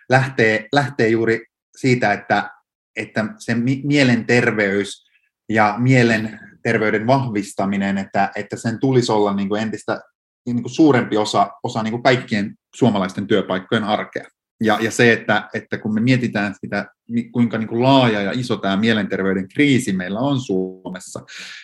lähtee, 0.09 0.67
lähtee 0.73 1.07
juuri 1.07 1.45
siitä, 1.75 2.13
että, 2.13 2.51
että 2.95 3.25
se 3.37 3.55
mielenterveys 3.83 5.05
ja 5.49 5.75
mielenterveyden 5.77 7.07
vahvistaminen, 7.07 7.97
että, 7.97 8.31
että 8.35 8.57
sen 8.57 8.79
tulisi 8.79 9.11
olla 9.11 9.33
niin 9.33 9.49
kuin 9.49 9.61
entistä 9.61 10.01
niin 10.45 10.61
kuin 10.61 10.73
suurempi 10.73 11.17
osa, 11.17 11.51
osa 11.63 11.83
niin 11.83 11.91
kuin 11.91 12.03
kaikkien 12.03 12.55
suomalaisten 12.75 13.27
työpaikkojen 13.27 13.83
arkea. 13.83 14.25
Ja, 14.63 14.77
ja 14.81 14.91
se, 14.91 15.13
että, 15.13 15.49
että 15.53 15.77
kun 15.77 15.93
me 15.93 16.01
mietitään 16.01 16.55
sitä, 16.61 16.85
kuinka 17.31 17.57
niin 17.57 17.67
kuin 17.67 17.83
laaja 17.83 18.21
ja 18.21 18.31
iso 18.31 18.57
tämä 18.57 18.77
mielenterveyden 18.77 19.47
kriisi 19.47 19.93
meillä 19.93 20.19
on 20.19 20.39
Suomessa 20.39 21.19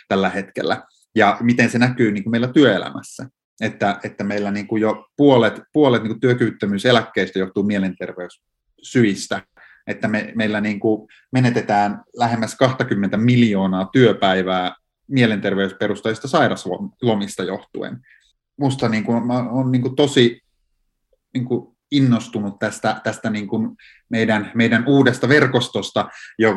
tällä 0.08 0.30
hetkellä, 0.30 0.84
ja 1.16 1.38
miten 1.42 1.70
se 1.70 1.80
näkyy 1.80 2.12
niin 2.12 2.24
kuin 2.24 2.32
meillä 2.32 2.54
työelämässä. 2.54 3.30
Että, 3.62 4.00
että 4.04 4.24
meillä 4.24 4.52
niin 4.52 4.68
kuin 4.68 4.82
jo 4.82 5.08
puolet, 5.18 5.62
puolet 5.74 6.04
niin 6.04 6.12
kuin 6.12 6.20
työkyvyttömyyseläkkeistä 6.20 7.40
johtuu 7.40 7.64
mielenterveyssyistä, 7.64 9.42
että 9.88 10.08
me, 10.08 10.32
meillä 10.36 10.62
niin 10.62 10.80
kuin 10.80 11.08
menetetään 11.32 12.04
lähemmäs 12.18 12.56
20 12.56 13.18
miljoonaa 13.18 13.90
työpäivää 13.94 14.76
mielenterveysperustaisista 15.08 16.28
sairaslomista 16.28 17.44
johtuen. 17.44 18.00
Musta 18.60 18.90
niin 18.90 19.04
kuin, 19.04 19.32
olen 19.32 19.72
niin 19.72 19.82
kuin 19.82 19.96
tosi 19.96 20.42
niin 21.34 21.46
kuin 21.46 21.78
innostunut 21.92 22.60
tästä, 22.60 23.02
tästä 23.04 23.30
niin 23.30 23.48
kuin 23.48 23.76
meidän, 24.10 24.52
meidän 24.56 24.84
uudesta 24.88 25.30
verkostosta, 25.30 26.10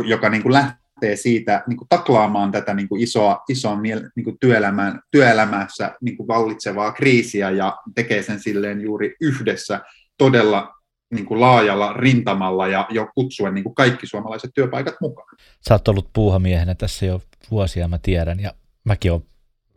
joka 0.04 0.28
niin 0.28 0.42
kuin 0.42 0.52
lähtee 0.52 0.83
siitä 1.14 1.62
niin 1.66 1.76
kuin 1.76 1.88
taklaamaan 1.88 2.52
tätä 2.52 2.74
niin 2.74 2.88
kuin 2.88 3.02
isoa, 3.02 3.44
isoa 3.48 3.80
niin 3.80 4.24
kuin 4.24 4.36
työelämän, 4.40 5.00
työelämässä 5.10 5.92
niin 6.00 6.16
kuin 6.16 6.26
vallitsevaa 6.26 6.92
kriisiä 6.92 7.50
ja 7.50 7.76
tekee 7.94 8.22
sen 8.22 8.40
silleen 8.40 8.80
juuri 8.80 9.16
yhdessä 9.20 9.80
todella 10.18 10.74
niin 11.14 11.26
kuin 11.26 11.40
laajalla 11.40 11.92
rintamalla 11.92 12.68
ja 12.68 12.86
jo 12.90 13.08
kutsuen 13.14 13.54
niin 13.54 13.64
kuin 13.64 13.74
kaikki 13.74 14.06
suomalaiset 14.06 14.50
työpaikat 14.54 14.94
mukaan. 15.00 15.36
Sä 15.68 15.74
oot 15.74 15.88
ollut 15.88 16.12
puuhamiehenä 16.12 16.74
tässä 16.74 17.06
jo 17.06 17.22
vuosia, 17.50 17.88
mä 17.88 17.98
tiedän, 17.98 18.40
ja 18.40 18.54
mäkin 18.84 19.12
olen 19.12 19.22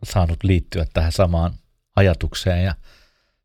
saanut 0.04 0.44
liittyä 0.44 0.86
tähän 0.94 1.12
samaan 1.12 1.52
ajatukseen 1.96 2.64
ja 2.64 2.74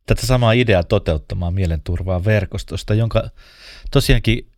tätä 0.06 0.26
samaa 0.26 0.52
ideaa 0.52 0.84
toteuttamaan 0.84 1.54
mielenturvaa 1.54 2.26
verkostosta, 2.26 2.94
jonka 2.94 3.30
tosiaankin 3.92 4.53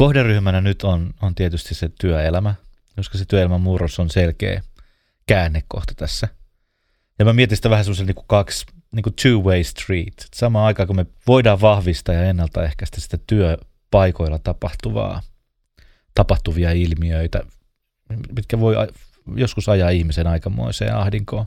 kohderyhmänä 0.00 0.60
nyt 0.60 0.82
on, 0.82 1.10
on 1.22 1.34
tietysti 1.34 1.74
se 1.74 1.90
työelämä, 2.00 2.54
koska 2.96 3.18
se 3.18 3.24
työelämän 3.24 3.60
murros 3.60 3.98
on 3.98 4.10
selkeä 4.10 4.62
käännekohta 5.26 5.94
tässä. 5.96 6.28
Ja 7.18 7.24
mä 7.24 7.32
mietin 7.32 7.56
sitä 7.56 7.70
vähän 7.70 7.84
semmoisen 7.84 8.06
niin 8.06 8.24
kaksi, 8.26 8.66
niin 8.92 9.02
kuin 9.02 9.14
two-way 9.14 9.64
street. 9.64 10.26
Samaan 10.34 10.66
aikaan, 10.66 10.86
kun 10.86 10.96
me 10.96 11.06
voidaan 11.26 11.60
vahvistaa 11.60 12.14
ja 12.14 12.24
ennaltaehkäistä 12.24 13.00
sitä 13.00 13.18
työpaikoilla 13.26 14.38
tapahtuvaa, 14.38 15.22
tapahtuvia 16.14 16.72
ilmiöitä, 16.72 17.42
mitkä 18.36 18.60
voi 18.60 18.74
joskus 19.36 19.68
ajaa 19.68 19.90
ihmisen 19.90 20.26
aikamoiseen 20.26 20.96
ahdinkoon, 20.96 21.46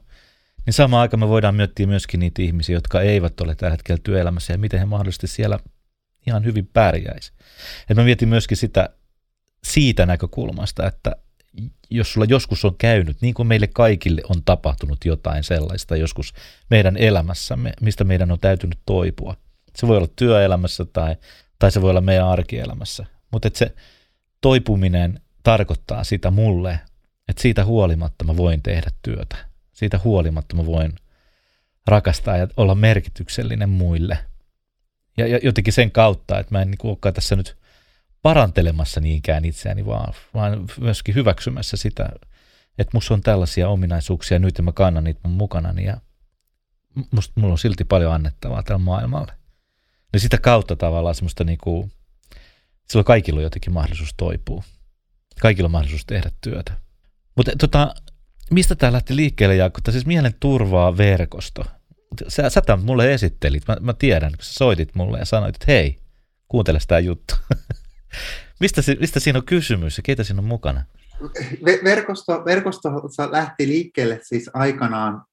niin 0.65 0.73
samaan 0.73 1.01
aikaan 1.01 1.19
me 1.19 1.27
voidaan 1.27 1.55
miettiä 1.55 1.87
myöskin 1.87 2.19
niitä 2.19 2.41
ihmisiä, 2.41 2.75
jotka 2.75 3.01
eivät 3.01 3.41
ole 3.41 3.55
tällä 3.55 3.71
hetkellä 3.71 4.01
työelämässä 4.03 4.53
ja 4.53 4.57
miten 4.57 4.79
he 4.79 4.85
mahdollisesti 4.85 5.27
siellä 5.27 5.59
ihan 6.27 6.45
hyvin 6.45 6.69
pärjäisi. 6.73 7.33
Et 7.89 7.97
mä 7.97 8.03
mietin 8.03 8.29
myöskin 8.29 8.57
sitä 8.57 8.89
siitä 9.63 10.05
näkökulmasta, 10.05 10.87
että 10.87 11.15
jos 11.89 12.13
sulla 12.13 12.27
joskus 12.29 12.65
on 12.65 12.75
käynyt, 12.77 13.17
niin 13.21 13.33
kuin 13.33 13.47
meille 13.47 13.67
kaikille 13.67 14.21
on 14.29 14.43
tapahtunut 14.45 15.05
jotain 15.05 15.43
sellaista 15.43 15.95
joskus 15.95 16.33
meidän 16.69 16.97
elämässämme, 16.97 17.73
mistä 17.81 18.03
meidän 18.03 18.31
on 18.31 18.39
täytynyt 18.39 18.79
toipua. 18.85 19.35
Se 19.75 19.87
voi 19.87 19.97
olla 19.97 20.09
työelämässä 20.15 20.85
tai, 20.85 21.15
tai 21.59 21.71
se 21.71 21.81
voi 21.81 21.89
olla 21.89 22.01
meidän 22.01 22.27
arkielämässä. 22.27 23.05
Mutta 23.31 23.49
se 23.53 23.75
toipuminen 24.41 25.21
tarkoittaa 25.43 26.03
sitä 26.03 26.31
mulle, 26.31 26.79
että 27.29 27.41
siitä 27.41 27.65
huolimatta 27.65 28.25
mä 28.25 28.37
voin 28.37 28.61
tehdä 28.61 28.91
työtä. 29.01 29.35
Siitä 29.73 29.99
huolimatta 30.03 30.55
mä 30.55 30.65
voin 30.65 30.93
rakastaa 31.87 32.37
ja 32.37 32.47
olla 32.57 32.75
merkityksellinen 32.75 33.69
muille. 33.69 34.17
Ja, 35.17 35.27
ja 35.27 35.39
jotenkin 35.43 35.73
sen 35.73 35.91
kautta, 35.91 36.39
että 36.39 36.55
mä 36.55 36.61
en 36.61 36.71
niin 36.71 36.79
olekaan 36.83 37.13
tässä 37.13 37.35
nyt 37.35 37.57
parantelemassa 38.21 39.01
niinkään 39.01 39.45
itseäni, 39.45 39.85
vaan, 39.85 40.13
vaan 40.33 40.65
myöskin 40.79 41.15
hyväksymässä 41.15 41.77
sitä, 41.77 42.09
että 42.77 42.91
musta 42.93 43.13
on 43.13 43.21
tällaisia 43.21 43.69
ominaisuuksia 43.69 44.39
nyt 44.39 44.57
ja 44.57 44.63
mä 44.63 44.71
kannan 44.71 45.03
niitä 45.03 45.19
mun 45.23 45.33
mukanani 45.33 45.85
ja 45.85 45.97
musta 47.11 47.33
mulla 47.41 47.51
on 47.51 47.57
silti 47.57 47.83
paljon 47.83 48.13
annettavaa 48.13 48.63
tällä 48.63 48.79
maailmalle. 48.79 49.33
Niin 50.13 50.21
sitä 50.21 50.37
kautta 50.37 50.75
tavallaan 50.75 51.15
semmoista 51.15 51.43
niinku, 51.43 51.89
silloin 52.89 53.05
kaikilla 53.05 53.39
on 53.39 53.43
jotenkin 53.43 53.73
mahdollisuus 53.73 54.13
toipua. 54.17 54.63
Kaikilla 55.41 55.67
on 55.67 55.71
mahdollisuus 55.71 56.05
tehdä 56.05 56.31
työtä. 56.41 56.73
Mutta 57.35 57.51
tota, 57.59 57.95
mistä 58.51 58.75
tämä 58.75 58.93
lähti 58.93 59.15
liikkeelle, 59.15 59.55
Jaakko? 59.55 59.81
Tämä 59.83 59.93
siis 59.93 60.05
mielen 60.05 60.35
turvaa 60.39 60.97
verkosto. 60.97 61.65
Sä, 62.27 62.49
sä 62.49 62.61
tämän 62.61 62.85
mulle 62.85 63.13
esittelit, 63.13 63.63
mä, 63.67 63.77
mä 63.81 63.93
tiedän, 63.93 64.31
kun 64.31 64.43
sä 64.43 64.53
soitit 64.53 64.95
mulle 64.95 65.19
ja 65.19 65.25
sanoit, 65.25 65.55
että 65.55 65.65
hei, 65.67 65.97
kuuntele 66.47 66.79
sitä 66.79 66.99
juttu. 66.99 67.35
mistä, 68.59 68.81
mistä 68.99 69.19
siinä 69.19 69.39
on 69.39 69.45
kysymys 69.45 69.97
ja 69.97 70.03
keitä 70.03 70.23
siinä 70.23 70.39
on 70.39 70.45
mukana? 70.45 70.83
Verkosto, 71.83 72.45
verkosto 72.45 72.89
lähti 73.31 73.67
liikkeelle 73.67 74.19
siis 74.23 74.49
aikanaan 74.53 75.23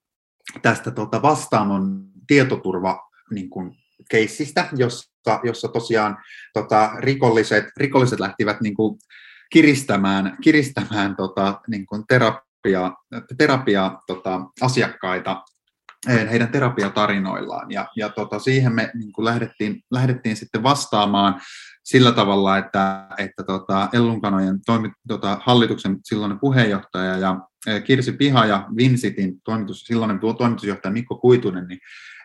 tästä 0.62 0.90
tota 0.90 1.22
vastaamon 1.22 2.04
tietoturva 2.26 3.08
niin 3.30 3.50
kuin, 3.50 3.76
keissistä, 4.10 4.68
jossa, 4.76 5.40
jossa 5.42 5.68
tosiaan 5.68 6.16
tota, 6.54 6.90
rikolliset, 6.98 7.64
rikolliset 7.76 8.20
lähtivät 8.20 8.60
niin 8.60 8.74
kuin, 8.74 8.98
kiristämään, 9.52 10.36
kiristämään 10.42 11.16
tota, 11.16 11.60
niin 11.68 11.86
kuin 11.86 12.04
terapia, 12.08 12.92
terapia 13.38 13.98
tota, 14.06 14.40
asiakkaita 14.60 15.42
heidän 16.08 16.48
terapiatarinoillaan. 16.48 17.70
Ja, 17.70 17.88
ja 17.96 18.08
tota, 18.08 18.38
siihen 18.38 18.72
me 18.72 18.90
niin 18.94 19.12
kuin 19.12 19.24
lähdettiin, 19.24 19.82
lähdettiin 19.90 20.36
sitten 20.36 20.62
vastaamaan 20.62 21.40
sillä 21.84 22.12
tavalla, 22.12 22.58
että, 22.58 23.06
että 23.18 23.42
tota, 23.42 23.88
Ellunkanojen 23.92 24.58
toimi, 24.66 24.90
tota, 25.08 25.40
hallituksen 25.44 25.98
silloinen 26.04 26.38
puheenjohtaja 26.38 27.16
ja 27.16 27.40
Kirsi 27.84 28.12
Piha 28.12 28.46
ja 28.46 28.66
Vinsitin 28.76 29.40
toimitus, 29.44 29.80
silloinen 29.80 30.20
toimitusjohtaja 30.38 30.92
Mikko 30.92 31.16
Kuitunen, 31.16 31.66
niin, 31.68 31.80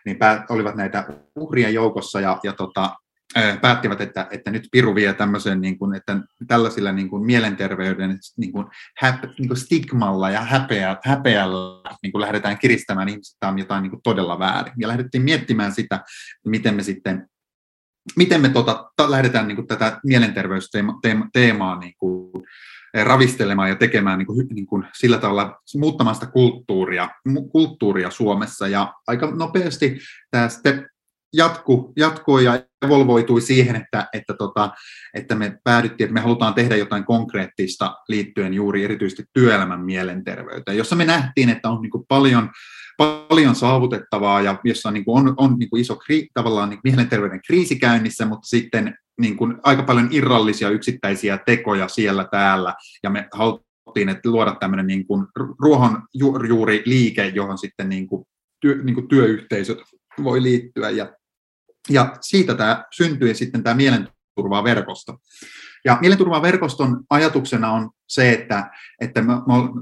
niin 0.06 0.18
olivat 0.50 0.74
näitä 0.74 1.08
uhrien 1.36 1.74
joukossa 1.74 2.20
ja, 2.20 2.38
ja 2.42 2.52
tota, 2.52 2.96
päättivät, 3.60 4.00
että, 4.00 4.26
että 4.30 4.50
nyt 4.50 4.68
Piru 4.72 4.94
vie 4.94 5.12
tämmöisen, 5.12 5.60
niin 5.60 5.78
kuin, 5.78 5.94
että 5.94 6.16
tällaisilla 6.46 6.92
niin 6.92 7.10
kuin 7.10 7.26
mielenterveyden 7.26 8.18
niin 8.36 8.52
kuin, 8.52 8.66
häp, 8.98 9.24
niin 9.38 9.48
kuin 9.48 9.58
stigmalla 9.58 10.30
ja 10.30 10.40
häpeä, 10.40 10.96
häpeällä 11.04 11.90
niin 12.02 12.12
kuin 12.12 12.22
lähdetään 12.22 12.58
kiristämään 12.58 13.08
ihmiset, 13.08 13.36
on 13.44 13.58
jotain 13.58 13.82
niin 13.82 13.90
kuin 13.90 14.02
todella 14.02 14.38
väärin. 14.38 14.74
Ja 14.78 14.88
lähdettiin 14.88 15.22
miettimään 15.22 15.72
sitä, 15.72 16.00
miten 16.46 16.74
me 16.74 16.82
sitten 16.82 17.28
miten 18.16 18.40
me 18.40 18.48
tota, 18.48 18.90
ta, 18.96 19.10
lähdetään 19.10 19.48
niin 19.48 19.56
kuin, 19.56 19.66
tätä 19.66 20.00
mielenterveysteemaa 20.04 21.78
niin 21.78 21.94
kuin, 21.98 22.30
ravistelemaan 23.04 23.68
ja 23.68 23.76
tekemään 23.76 24.18
niin 24.18 24.26
kuin, 24.26 24.46
niin 24.50 24.66
kuin, 24.66 24.84
sillä 24.98 25.18
tavalla 25.18 25.60
muuttamaan 25.76 26.14
sitä 26.14 26.26
kulttuuria, 26.26 27.08
kulttuuria 27.52 28.10
Suomessa. 28.10 28.68
Ja 28.68 28.94
aika 29.06 29.30
nopeasti 29.30 29.98
tämä 30.30 30.48
sitten 30.48 30.88
jatku, 31.32 31.92
jatkui 31.96 32.44
ja 32.44 32.62
evolvoitui 32.86 33.40
siihen, 33.40 33.76
että, 33.76 34.08
että, 34.12 34.34
tota, 34.34 34.70
että 35.14 35.34
me 35.34 35.58
päädyttiin, 35.64 36.04
että 36.04 36.14
me 36.14 36.20
halutaan 36.20 36.54
tehdä 36.54 36.76
jotain 36.76 37.04
konkreettista 37.04 37.96
liittyen 38.08 38.54
juuri 38.54 38.84
erityisesti 38.84 39.24
työelämän 39.32 39.84
mielenterveyteen, 39.84 40.76
jossa 40.76 40.96
me 40.96 41.04
nähtiin, 41.04 41.48
että 41.48 41.68
on 41.68 41.82
niin 41.82 41.90
kuin 41.90 42.04
paljon, 42.08 42.50
paljon 43.28 43.54
saavutettavaa 43.54 44.40
ja 44.40 44.60
jossa 44.64 44.90
niin 44.90 45.04
kuin 45.04 45.28
on, 45.28 45.34
on 45.36 45.58
niin 45.58 45.70
kuin 45.70 45.80
iso 45.80 45.96
kri, 45.96 46.28
tavallaan 46.34 46.70
niin 46.70 46.80
mielenterveyden 46.84 47.40
kriisi 47.46 47.78
käynnissä, 47.78 48.26
mutta 48.26 48.48
sitten 48.48 48.94
niin 49.20 49.36
kuin 49.36 49.56
aika 49.62 49.82
paljon 49.82 50.08
irrallisia 50.10 50.70
yksittäisiä 50.70 51.38
tekoja 51.46 51.88
siellä 51.88 52.28
täällä. 52.30 52.74
Ja 53.02 53.10
me 53.10 53.28
haluttiin 53.32 54.08
että 54.08 54.30
luoda 54.30 54.56
tämmöinen 54.60 54.86
niin 54.86 55.06
kuin 55.06 55.26
ruohonjuuri 55.58 56.82
liike, 56.86 57.26
johon 57.26 57.58
sitten 57.58 57.88
niin 57.88 58.06
kuin 58.06 58.24
työ, 58.60 58.82
niin 58.82 58.94
kuin 58.94 59.08
työyhteisöt 59.08 59.78
voi 60.22 60.42
liittyä 60.42 60.90
ja 60.90 61.12
ja 61.90 62.16
siitä 62.20 62.54
tämä 62.54 62.84
syntyi 62.94 63.34
sitten 63.34 63.62
tämä 63.62 63.74
mielenturvaverkosto. 63.74 65.18
Ja 65.84 65.98
mielenturvaverkoston 66.00 67.04
ajatuksena 67.10 67.72
on 67.72 67.90
se, 68.08 68.32
että, 68.32 68.70
että 69.00 69.22
me, 69.22 69.32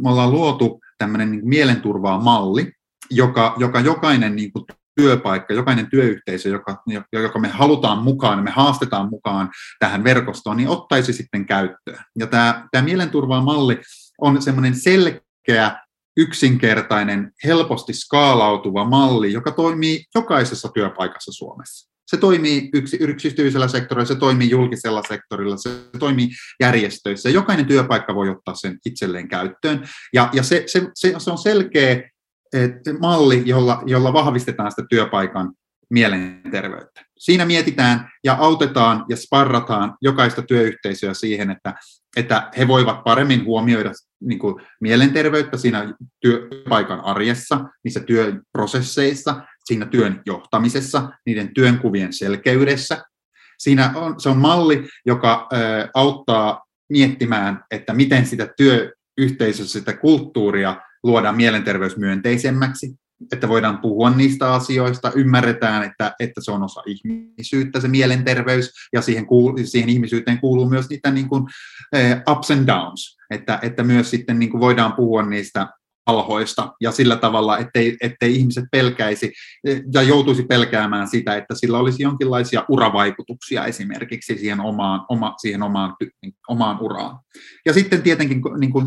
me 0.03 0.11
ollaan 0.11 0.31
luotu 0.31 0.81
tämmöinen 0.99 1.31
niin 1.31 1.49
mielenturvaa 1.49 2.21
malli, 2.21 2.73
joka, 3.11 3.55
joka 3.59 3.81
jokainen 3.81 4.37
niin 4.37 4.53
kuin 4.53 4.65
työpaikka, 4.97 5.55
jokainen 5.55 5.91
työyhteisö, 5.91 6.49
joka, 6.49 6.83
joka 7.13 7.39
me 7.39 7.49
halutaan 7.49 7.99
mukaan, 7.99 8.45
me 8.45 8.51
haastetaan 8.51 9.11
mukaan 9.11 9.51
tähän 9.79 10.05
verkostoon, 10.05 10.57
niin 10.57 10.69
ottaisi 10.69 11.13
sitten 11.13 11.47
käyttöön. 11.47 12.05
Ja 12.19 12.27
tämä, 12.27 12.69
tämä 12.71 12.85
mielenturvamalli 12.85 13.81
on 14.21 14.43
semmoinen 14.43 14.75
selkeä, 14.75 15.85
yksinkertainen, 16.17 17.33
helposti 17.45 17.93
skaalautuva 17.93 18.85
malli, 18.85 19.33
joka 19.33 19.51
toimii 19.51 20.05
jokaisessa 20.15 20.69
työpaikassa 20.69 21.33
Suomessa. 21.33 21.94
Se 22.07 22.17
toimii 22.17 22.71
yksi, 22.75 22.97
yksityisellä 23.01 23.69
sektorilla, 23.69 24.07
se 24.07 24.15
toimii 24.15 24.51
julkisella 24.51 25.03
sektorilla, 25.09 25.57
se 25.57 25.71
toimii 25.99 26.29
järjestöissä. 26.61 27.31
Jokainen 27.31 27.67
työpaikka 27.67 28.15
voi 28.15 28.29
ottaa 28.29 28.55
sen 28.55 28.79
itselleen 28.87 29.29
käyttöön. 29.29 29.85
Ja, 30.15 30.29
ja 30.33 30.43
se, 30.43 30.65
se, 30.67 30.83
se, 30.95 31.15
se 31.19 31.31
on 31.31 31.39
selkeä 31.39 32.03
malli, 33.01 33.43
jolla, 33.47 33.83
jolla 33.87 34.13
vahvistetaan 34.13 34.71
sitä 34.71 34.83
työpaikan 34.91 35.53
mielenterveyttä. 35.91 37.05
Siinä 37.19 37.45
mietitään 37.45 38.11
ja 38.25 38.37
autetaan 38.41 39.05
ja 39.09 39.17
sparrataan 39.17 39.95
jokaista 40.03 40.43
työyhteisöä 40.43 41.15
siihen, 41.15 41.51
että, 41.51 41.75
että 42.17 42.51
he 42.59 42.69
voivat 42.69 43.05
paremmin 43.05 43.45
huomioida 43.45 43.93
niin 44.21 44.39
kuin 44.39 44.55
mielenterveyttä 44.81 45.57
siinä 45.57 45.95
työpaikan 46.21 47.01
arjessa, 47.01 47.61
niissä 47.85 48.01
työprosesseissa, 48.01 49.43
siinä 49.65 49.87
työn 49.87 50.23
johtamisessa, 50.27 51.09
niiden 51.27 51.55
työnkuvien 51.55 52.13
selkeydessä. 52.13 53.05
Siinä 53.59 53.93
on, 53.95 54.21
se 54.21 54.29
on 54.29 54.39
malli, 54.39 54.89
joka 55.07 55.49
ö, 55.53 55.57
auttaa 55.95 56.65
miettimään, 56.89 57.65
että 57.71 57.95
miten 57.95 58.27
sitä 58.27 58.49
työyhteisössä 58.57 59.79
sitä 59.79 59.97
kulttuuria 59.97 60.77
luodaan 61.03 61.37
mielenterveysmyönteisemmäksi, 61.37 62.95
että 63.33 63.49
voidaan 63.49 63.79
puhua 63.79 64.11
niistä 64.11 64.53
asioista, 64.53 65.13
ymmärretään, 65.15 65.83
että, 65.83 66.13
että 66.21 66.41
se 66.45 66.51
on 66.51 66.63
osa 66.63 66.83
ihmisyyttä, 66.87 67.81
se 67.81 67.89
mielenterveys, 67.89 68.71
ja 68.93 69.03
siihen, 69.03 69.27
kuul, 69.27 69.59
siihen 69.65 69.89
ihmisyyteen 69.89 70.41
kuuluu 70.41 70.69
myös 70.69 70.89
niitä 70.89 71.11
niin 71.11 71.29
kuin, 71.29 71.45
ups 72.31 72.51
and 72.51 72.67
downs, 72.67 73.17
että, 73.31 73.59
että 73.63 73.83
myös 73.83 74.11
sitten 74.11 74.39
niin 74.39 74.51
kuin 74.51 74.61
voidaan 74.61 74.93
puhua 74.93 75.23
niistä 75.23 75.69
alhoista 76.07 76.73
ja 76.81 76.93
sillä 76.93 77.17
tavalla, 77.17 77.59
ettei, 77.59 77.97
ettei 78.01 78.37
ihmiset 78.37 78.65
pelkäisi 78.73 79.33
ja 79.95 80.03
joutuisi 80.03 80.43
pelkäämään 80.43 81.09
sitä, 81.09 81.37
että 81.37 81.55
sillä 81.55 81.79
olisi 81.79 82.03
jonkinlaisia 82.03 82.65
uravaikutuksia 82.69 83.65
esimerkiksi 83.65 84.39
siihen 84.39 84.61
omaan, 84.61 85.01
oma, 85.09 85.35
siihen 85.41 85.63
omaan, 85.63 85.97
omaan 86.49 86.81
uraan. 86.81 87.19
Ja 87.67 87.73
sitten 87.73 88.03
tietenkin 88.03 88.43
niin 88.59 88.73
kuin 88.73 88.87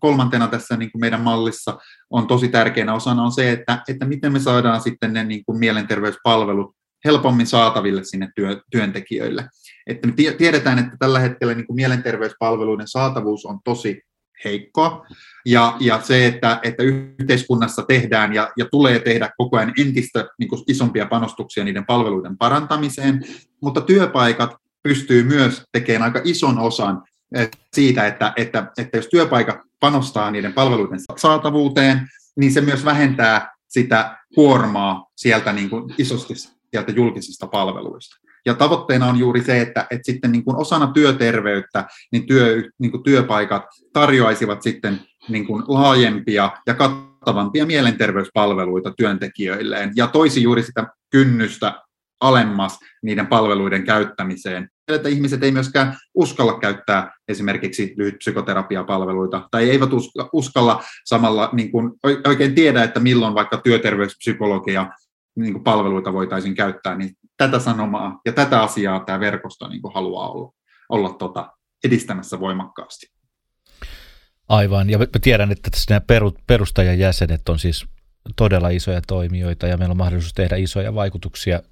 kolmantena 0.00 0.48
tässä 0.48 0.76
niin 0.76 0.92
kuin 0.92 1.00
meidän 1.00 1.20
mallissa 1.20 1.78
on 2.10 2.26
tosi 2.26 2.48
tärkeänä 2.48 2.94
osana 2.94 3.22
on 3.22 3.32
se, 3.32 3.52
että, 3.52 3.82
että 3.88 4.06
miten 4.06 4.32
me 4.32 4.38
saadaan 4.38 4.80
sitten 4.80 5.12
ne 5.12 5.24
niin 5.24 5.44
kuin 5.44 5.58
mielenterveyspalvelut 5.58 6.76
helpommin 7.04 7.46
saataville 7.46 8.04
sinne 8.04 8.28
työ, 8.36 8.60
työntekijöille. 8.70 9.48
Että 9.86 10.08
me 10.08 10.12
tiedetään, 10.38 10.78
että 10.78 10.96
tällä 10.98 11.18
hetkellä 11.18 11.54
niin 11.54 11.66
kuin 11.66 11.76
mielenterveyspalveluiden 11.76 12.88
saatavuus 12.88 13.46
on 13.46 13.58
tosi 13.64 14.02
heikkoa. 14.44 15.06
Ja, 15.46 15.76
ja 15.80 16.00
se, 16.02 16.26
että, 16.26 16.60
että 16.62 16.82
yhteiskunnassa 16.82 17.82
tehdään 17.82 18.34
ja, 18.34 18.50
ja 18.56 18.66
tulee 18.70 18.98
tehdä 18.98 19.30
koko 19.36 19.56
ajan 19.56 19.72
entistä 19.78 20.28
niin 20.38 20.48
kuin 20.48 20.62
isompia 20.68 21.06
panostuksia 21.06 21.64
niiden 21.64 21.86
palveluiden 21.86 22.38
parantamiseen, 22.38 23.24
mutta 23.62 23.80
työpaikat 23.80 24.54
pystyy 24.82 25.22
myös 25.24 25.62
tekemään 25.72 26.02
aika 26.02 26.20
ison 26.24 26.58
osan 26.58 27.02
eh, 27.34 27.50
siitä, 27.72 28.06
että, 28.06 28.32
että, 28.36 28.72
että 28.78 28.98
jos 28.98 29.06
työpaikat 29.06 29.58
panostaa 29.80 30.30
niiden 30.30 30.52
palveluiden 30.52 31.00
saatavuuteen, 31.16 32.08
niin 32.36 32.52
se 32.52 32.60
myös 32.60 32.84
vähentää 32.84 33.52
sitä 33.68 34.16
kuormaa 34.34 35.06
sieltä 35.16 35.52
niin 35.52 35.70
kuin 35.70 35.94
isosti 35.98 36.34
sieltä 36.36 36.92
julkisista 36.92 37.46
palveluista. 37.46 38.16
Ja 38.46 38.54
tavoitteena 38.54 39.06
on 39.06 39.18
juuri 39.18 39.44
se, 39.44 39.60
että, 39.60 39.86
että 39.90 40.06
sitten 40.06 40.32
niin 40.32 40.44
kuin 40.44 40.56
osana 40.56 40.86
työterveyttä 40.86 41.84
niin, 42.12 42.26
työ, 42.26 42.62
niin 42.78 42.90
kuin 42.90 43.02
työpaikat 43.02 43.62
tarjoaisivat 43.92 44.62
sitten 44.62 45.00
niin 45.28 45.46
kuin 45.46 45.64
laajempia 45.68 46.50
ja 46.66 46.74
kattavampia 46.74 47.66
mielenterveyspalveluita 47.66 48.92
työntekijöilleen 48.96 49.92
ja 49.96 50.06
toisi 50.06 50.42
juuri 50.42 50.62
sitä 50.62 50.86
kynnystä 51.10 51.82
alemmas 52.20 52.78
niiden 53.02 53.26
palveluiden 53.26 53.84
käyttämiseen. 53.84 54.68
Että 54.88 55.08
ihmiset 55.08 55.42
ei 55.42 55.52
myöskään 55.52 55.96
uskalla 56.14 56.58
käyttää 56.58 57.12
esimerkiksi 57.28 57.94
lyhytpsykoterapiapalveluita 57.96 59.48
tai 59.50 59.70
eivät 59.70 59.90
uskalla 60.32 60.82
samalla 61.04 61.50
niin 61.52 61.70
kuin 61.72 61.92
oikein 62.26 62.54
tiedä, 62.54 62.82
että 62.82 63.00
milloin 63.00 63.34
vaikka 63.34 63.56
työterveyspsykologia 63.56 64.92
niin 65.36 65.52
kuin 65.52 65.64
palveluita 65.64 66.12
voitaisiin 66.12 66.54
käyttää, 66.54 66.96
niin 66.96 67.10
tätä 67.36 67.58
sanomaa 67.58 68.20
ja 68.24 68.32
tätä 68.32 68.62
asiaa 68.62 69.04
tämä 69.04 69.20
verkosto 69.20 69.68
niin 69.68 69.82
kuin 69.82 69.94
haluaa 69.94 70.30
olla, 70.30 70.52
olla 70.88 71.12
tota, 71.12 71.52
edistämässä 71.84 72.40
voimakkaasti. 72.40 73.06
Aivan, 74.48 74.90
ja 74.90 74.98
mä 74.98 75.06
tiedän, 75.20 75.52
että 75.52 75.70
tässä 75.70 75.94
nämä 75.94 76.26
perustajan 76.46 76.98
jäsenet 76.98 77.48
on 77.48 77.58
siis 77.58 77.86
todella 78.36 78.68
isoja 78.68 79.00
toimijoita 79.00 79.66
ja 79.66 79.76
meillä 79.76 79.92
on 79.92 79.96
mahdollisuus 79.96 80.34
tehdä 80.34 80.56
isoja 80.56 80.94
vaikutuksia. 80.94 81.62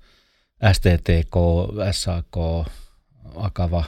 STTK, 0.72 1.36
SAK, 1.90 2.36
Akava, 3.36 3.84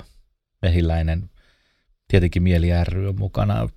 Mehiläinen, 0.63 1.31
tietenkin 2.09 2.43
Mieli 2.43 2.69
ry 2.85 3.09
on 3.09 3.19
mukana, 3.19 3.69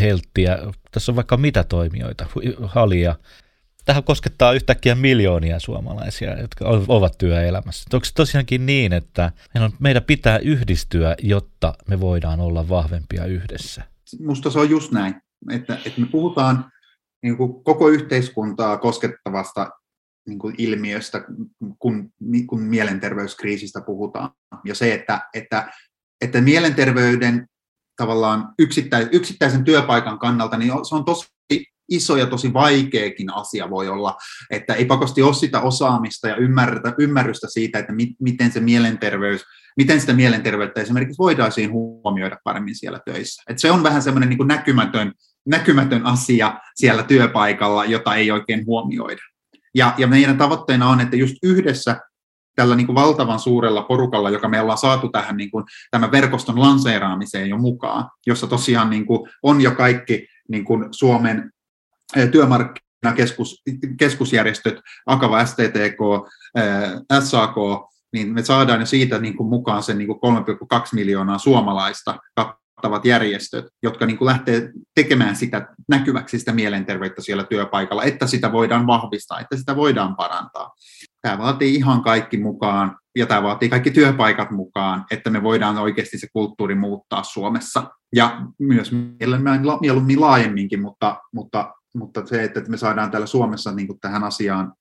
Helttiä, 0.00 0.58
tässä 0.90 1.12
on 1.12 1.16
vaikka 1.16 1.36
mitä 1.36 1.64
toimijoita, 1.64 2.26
Halia, 2.62 3.14
tähän 3.88 4.04
koskettaa 4.04 4.52
yhtäkkiä 4.52 4.94
miljoonia 4.94 5.60
suomalaisia, 5.60 6.40
jotka 6.40 6.64
ovat 6.88 7.18
työelämässä. 7.18 7.90
Onko 7.92 8.04
se 8.04 8.14
tosiaankin 8.14 8.66
niin, 8.66 8.92
että 8.92 9.32
meidän 9.78 10.04
pitää 10.04 10.38
yhdistyä, 10.38 11.16
jotta 11.22 11.74
me 11.88 12.00
voidaan 12.00 12.40
olla 12.40 12.68
vahvempia 12.68 13.24
yhdessä? 13.24 13.82
Musta 14.20 14.50
se 14.50 14.58
on 14.58 14.70
just 14.70 14.92
näin, 14.92 15.14
että, 15.50 15.78
että 15.84 16.00
me 16.00 16.06
puhutaan 16.06 16.72
niin 17.22 17.36
kuin 17.36 17.64
koko 17.64 17.88
yhteiskuntaa 17.88 18.78
koskettavasta 18.78 19.70
niin 20.26 20.38
kuin 20.38 20.54
ilmiöstä, 20.58 21.24
kun, 21.78 22.12
kun 22.46 22.62
mielenterveyskriisistä 22.62 23.80
puhutaan. 23.80 24.30
Ja 24.64 24.74
se, 24.74 24.94
että, 24.94 25.28
että, 25.34 25.72
että 26.20 26.40
mielenterveyden 26.40 27.46
tavallaan 27.96 28.54
yksittäisen 29.12 29.64
työpaikan 29.64 30.18
kannalta, 30.18 30.56
niin 30.56 30.72
se 30.88 30.94
on 30.94 31.04
tosi 31.04 31.37
iso 31.88 32.16
ja 32.16 32.26
tosi 32.26 32.52
vaikeakin 32.52 33.34
asia 33.34 33.70
voi 33.70 33.88
olla, 33.88 34.16
että 34.50 34.74
ei 34.74 34.84
pakosti 34.84 35.22
ole 35.22 35.34
sitä 35.34 35.60
osaamista 35.60 36.28
ja 36.28 36.36
ymmärrystä, 36.36 36.94
ymmärrystä 36.98 37.46
siitä, 37.50 37.78
että 37.78 37.92
mi, 37.92 38.14
miten 38.20 38.52
se 38.52 38.60
mielenterveys, 38.60 39.44
miten 39.76 40.00
sitä 40.00 40.12
mielenterveyttä 40.12 40.80
esimerkiksi 40.80 41.18
voitaisiin 41.18 41.72
huomioida 41.72 42.38
paremmin 42.44 42.76
siellä 42.76 43.00
töissä. 43.04 43.42
Et 43.48 43.58
se 43.58 43.70
on 43.70 43.82
vähän 43.82 44.02
semmoinen 44.02 44.28
niin 44.28 44.48
näkymätön, 44.48 45.12
näkymätön 45.46 46.06
asia 46.06 46.60
siellä 46.74 47.02
työpaikalla, 47.02 47.84
jota 47.84 48.14
ei 48.14 48.30
oikein 48.30 48.66
huomioida. 48.66 49.22
Ja, 49.74 49.94
ja 49.98 50.06
meidän 50.06 50.38
tavoitteena 50.38 50.88
on, 50.88 51.00
että 51.00 51.16
just 51.16 51.36
yhdessä 51.42 52.00
tällä 52.58 52.76
niin 52.76 52.86
kuin 52.86 52.94
valtavan 52.94 53.38
suurella 53.38 53.82
porukalla, 53.82 54.30
joka 54.30 54.48
me 54.48 54.60
ollaan 54.60 54.78
saatu 54.78 55.08
tähän 55.08 55.36
niin 55.36 55.50
kuin, 55.50 55.64
tämän 55.90 56.12
verkoston 56.12 56.60
lanseeraamiseen 56.60 57.48
jo 57.48 57.58
mukaan, 57.58 58.10
jossa 58.26 58.46
tosiaan 58.46 58.90
niin 58.90 59.06
kuin, 59.06 59.30
on 59.42 59.60
jo 59.60 59.70
kaikki 59.70 60.26
niin 60.48 60.64
kuin 60.64 60.84
Suomen 60.90 61.50
työmarkkinakeskusjärjestöt, 62.32 64.80
Akava, 65.06 65.44
STTK, 65.44 65.98
SAK, 67.24 67.54
niin 68.12 68.34
me 68.34 68.42
saadaan 68.42 68.80
jo 68.80 68.86
siitä 68.86 69.18
niin 69.18 69.36
kuin 69.36 69.48
mukaan 69.48 69.82
sen 69.82 69.98
niin 69.98 70.08
kuin 70.08 70.18
3,2 70.74 70.80
miljoonaa 70.92 71.38
suomalaista 71.38 72.18
kattavat 72.34 73.04
järjestöt, 73.04 73.64
jotka 73.82 74.06
niin 74.06 74.18
kuin 74.18 74.26
lähtee 74.26 74.70
tekemään 74.94 75.36
sitä 75.36 75.68
näkyväksi 75.88 76.38
sitä 76.38 76.52
mielenterveyttä 76.52 77.22
siellä 77.22 77.44
työpaikalla, 77.44 78.04
että 78.04 78.26
sitä 78.26 78.52
voidaan 78.52 78.86
vahvistaa, 78.86 79.40
että 79.40 79.56
sitä 79.56 79.76
voidaan 79.76 80.16
parantaa. 80.16 80.70
Tämä 81.22 81.38
vaatii 81.38 81.74
ihan 81.74 82.02
kaikki 82.02 82.38
mukaan 82.38 82.96
ja 83.16 83.26
tämä 83.26 83.42
vaatii 83.42 83.68
kaikki 83.68 83.90
työpaikat 83.90 84.50
mukaan, 84.50 85.04
että 85.10 85.30
me 85.30 85.42
voidaan 85.42 85.78
oikeasti 85.78 86.18
se 86.18 86.26
kulttuuri 86.32 86.74
muuttaa 86.74 87.22
Suomessa 87.22 87.90
ja 88.14 88.40
myös 88.58 88.92
mieluummin 89.80 90.20
laajemminkin, 90.20 90.82
mutta, 90.82 91.16
mutta 91.32 91.74
mutta 91.94 92.26
se, 92.26 92.44
että 92.44 92.60
me 92.60 92.76
saadaan 92.76 93.10
täällä 93.10 93.26
Suomessa 93.26 93.72
niin 93.72 93.86
kuin 93.86 94.00
tähän 94.00 94.24
asiaan 94.24 94.72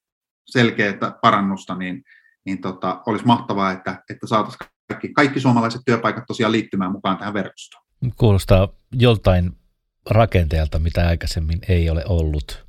selkeää 0.45 1.17
parannusta, 1.21 1.75
niin, 1.75 2.03
niin 2.45 2.61
tota, 2.61 3.01
olisi 3.05 3.25
mahtavaa, 3.25 3.71
että, 3.71 4.03
että 4.09 4.27
saataisiin 4.27 4.69
kaikki, 4.87 5.13
kaikki 5.13 5.39
suomalaiset 5.39 5.81
työpaikat 5.85 6.23
tosiaan 6.27 6.51
liittymään 6.51 6.91
mukaan 6.91 7.17
tähän 7.17 7.33
verkostoon. 7.33 7.83
Kuulostaa 8.15 8.67
joltain 8.91 9.57
rakenteelta, 10.09 10.79
mitä 10.79 11.07
aikaisemmin 11.07 11.59
ei 11.67 11.89
ole 11.89 12.03
ollut. 12.07 12.65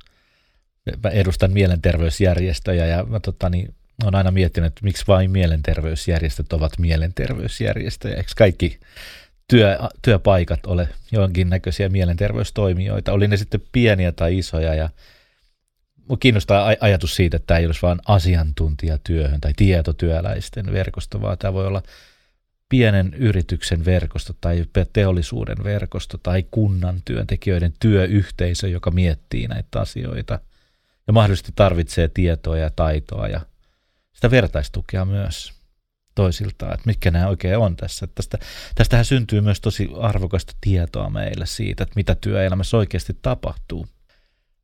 Mä 1.03 1.09
edustan 1.09 1.51
mielenterveysjärjestöjä 1.51 2.85
ja 2.85 3.03
mä 3.03 3.19
tota, 3.19 3.49
niin, 3.49 3.75
olen 4.03 4.15
aina 4.15 4.31
miettinyt, 4.31 4.67
että 4.67 4.83
miksi 4.83 5.07
vain 5.07 5.31
mielenterveysjärjestöt 5.31 6.53
ovat 6.53 6.77
mielenterveysjärjestöjä. 6.77 8.15
Eikö 8.15 8.31
kaikki 8.37 8.79
työ, 9.49 9.77
työpaikat 10.01 10.65
ole 10.65 10.89
jonkinnäköisiä 11.11 11.89
mielenterveystoimijoita, 11.89 13.13
oli 13.13 13.27
ne 13.27 13.37
sitten 13.37 13.61
pieniä 13.71 14.11
tai 14.11 14.37
isoja 14.37 14.73
ja 14.75 14.89
Mua 16.09 16.17
kiinnostaa 16.17 16.75
ajatus 16.79 17.15
siitä, 17.15 17.37
että 17.37 17.47
tämä 17.47 17.57
ei 17.57 17.65
olisi 17.65 17.81
vain 17.81 17.99
asiantuntijatyöhön 18.07 19.41
tai 19.41 19.53
tietotyöläisten 19.55 20.71
verkosto, 20.71 21.21
vaan 21.21 21.37
tämä 21.37 21.53
voi 21.53 21.67
olla 21.67 21.81
pienen 22.69 23.13
yrityksen 23.13 23.85
verkosto 23.85 24.33
tai 24.41 24.65
teollisuuden 24.93 25.63
verkosto 25.63 26.17
tai 26.17 26.45
kunnan 26.51 27.01
työntekijöiden 27.05 27.73
työyhteisö, 27.79 28.67
joka 28.67 28.91
miettii 28.91 29.47
näitä 29.47 29.79
asioita. 29.79 30.39
Ja 31.07 31.13
mahdollisesti 31.13 31.51
tarvitsee 31.55 32.07
tietoa 32.07 32.57
ja 32.57 32.69
taitoa 32.69 33.27
ja 33.27 33.41
sitä 34.13 34.31
vertaistukea 34.31 35.05
myös 35.05 35.53
toisiltaan, 36.19 36.73
että 36.73 36.85
mitkä 36.85 37.11
nämä 37.11 37.27
oikein 37.27 37.57
on 37.57 37.75
tässä. 37.75 38.07
Tästä, 38.07 38.37
tästähän 38.75 39.05
syntyy 39.05 39.41
myös 39.41 39.61
tosi 39.61 39.89
arvokasta 39.99 40.53
tietoa 40.61 41.09
meille 41.09 41.45
siitä, 41.45 41.83
että 41.83 41.93
mitä 41.95 42.15
työelämässä 42.15 42.77
oikeasti 42.77 43.17
tapahtuu. 43.21 43.87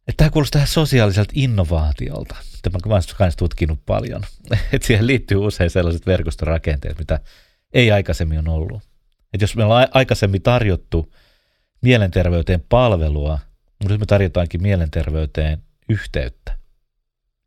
Että 0.07 0.17
tämä 0.17 0.29
kuulostaa 0.29 0.59
tähän 0.59 0.67
sosiaaliselta 0.67 1.31
innovaatiolta, 1.35 2.35
mitä 2.53 2.69
mä 2.69 2.79
myös 3.19 3.35
tutkinut 3.37 3.79
paljon. 3.85 4.21
Että 4.73 4.87
siihen 4.87 5.07
liittyy 5.07 5.37
usein 5.37 5.69
sellaiset 5.69 6.05
verkostorakenteet, 6.05 6.99
mitä 6.99 7.19
ei 7.73 7.91
aikaisemmin 7.91 8.49
ole 8.49 8.57
ollut. 8.57 8.83
Että 9.33 9.43
jos 9.43 9.55
me 9.55 9.63
ollaan 9.63 9.87
aikaisemmin 9.93 10.41
tarjottu 10.41 11.13
mielenterveyteen 11.81 12.63
palvelua, 12.69 13.39
mutta 13.79 13.93
nyt 13.93 13.99
me 13.99 14.05
tarjotaankin 14.05 14.61
mielenterveyteen 14.61 15.63
yhteyttä 15.89 16.57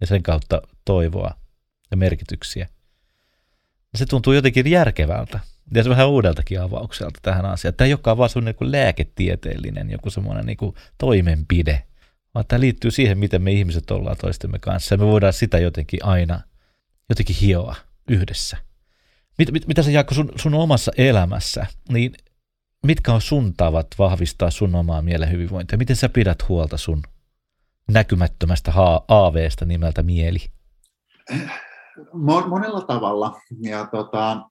ja 0.00 0.06
sen 0.06 0.22
kautta 0.22 0.62
toivoa 0.84 1.34
ja 1.90 1.96
merkityksiä. 1.96 2.68
Se 3.94 4.06
tuntuu 4.06 4.32
jotenkin 4.32 4.70
järkevältä 4.70 5.40
ja 5.74 5.82
se 5.82 5.90
vähän 5.90 6.08
uudeltakin 6.08 6.60
avaukselta 6.60 7.20
tähän 7.22 7.46
asiaan. 7.46 7.74
Tämä 7.74 7.86
ei 7.86 7.92
olekaan 7.92 8.18
vaan 8.18 8.30
semmoinen 8.30 8.54
niin 8.60 8.72
lääketieteellinen 8.72 9.90
joku 9.90 10.10
semmoinen 10.10 10.46
niin 10.46 10.56
kuin 10.56 10.74
toimenpide, 10.98 11.82
vaan 12.34 12.44
tämä 12.48 12.60
liittyy 12.60 12.90
siihen, 12.90 13.18
miten 13.18 13.42
me 13.42 13.52
ihmiset 13.52 13.90
ollaan 13.90 14.16
toistemme 14.16 14.58
kanssa. 14.58 14.94
Ja 14.94 14.98
me 14.98 15.06
voidaan 15.06 15.32
sitä 15.32 15.58
jotenkin 15.58 16.04
aina 16.04 16.40
jotenkin 17.08 17.36
hioa 17.36 17.76
yhdessä. 18.08 18.56
Mit, 19.38 19.52
mit, 19.52 19.66
mitä 19.66 19.82
sä 19.82 19.90
Jaakko 19.90 20.14
sun, 20.14 20.32
sun 20.36 20.54
omassa 20.54 20.92
elämässä, 20.96 21.66
niin 21.88 22.12
mitkä 22.86 23.12
on 23.12 23.20
sun 23.20 23.54
tavat 23.56 23.86
vahvistaa 23.98 24.50
sun 24.50 24.74
omaa 24.74 25.02
mielen 25.02 25.30
hyvinvointia? 25.30 25.78
Miten 25.78 25.96
sä 25.96 26.08
pidät 26.08 26.48
huolta 26.48 26.76
sun 26.76 27.02
näkymättömästä 27.88 28.72
aaveesta 29.08 29.64
nimeltä 29.64 30.02
mieli? 30.02 30.38
Monella 32.48 32.80
tavalla. 32.80 33.40
Ja 33.60 33.86
tota, 33.86 34.50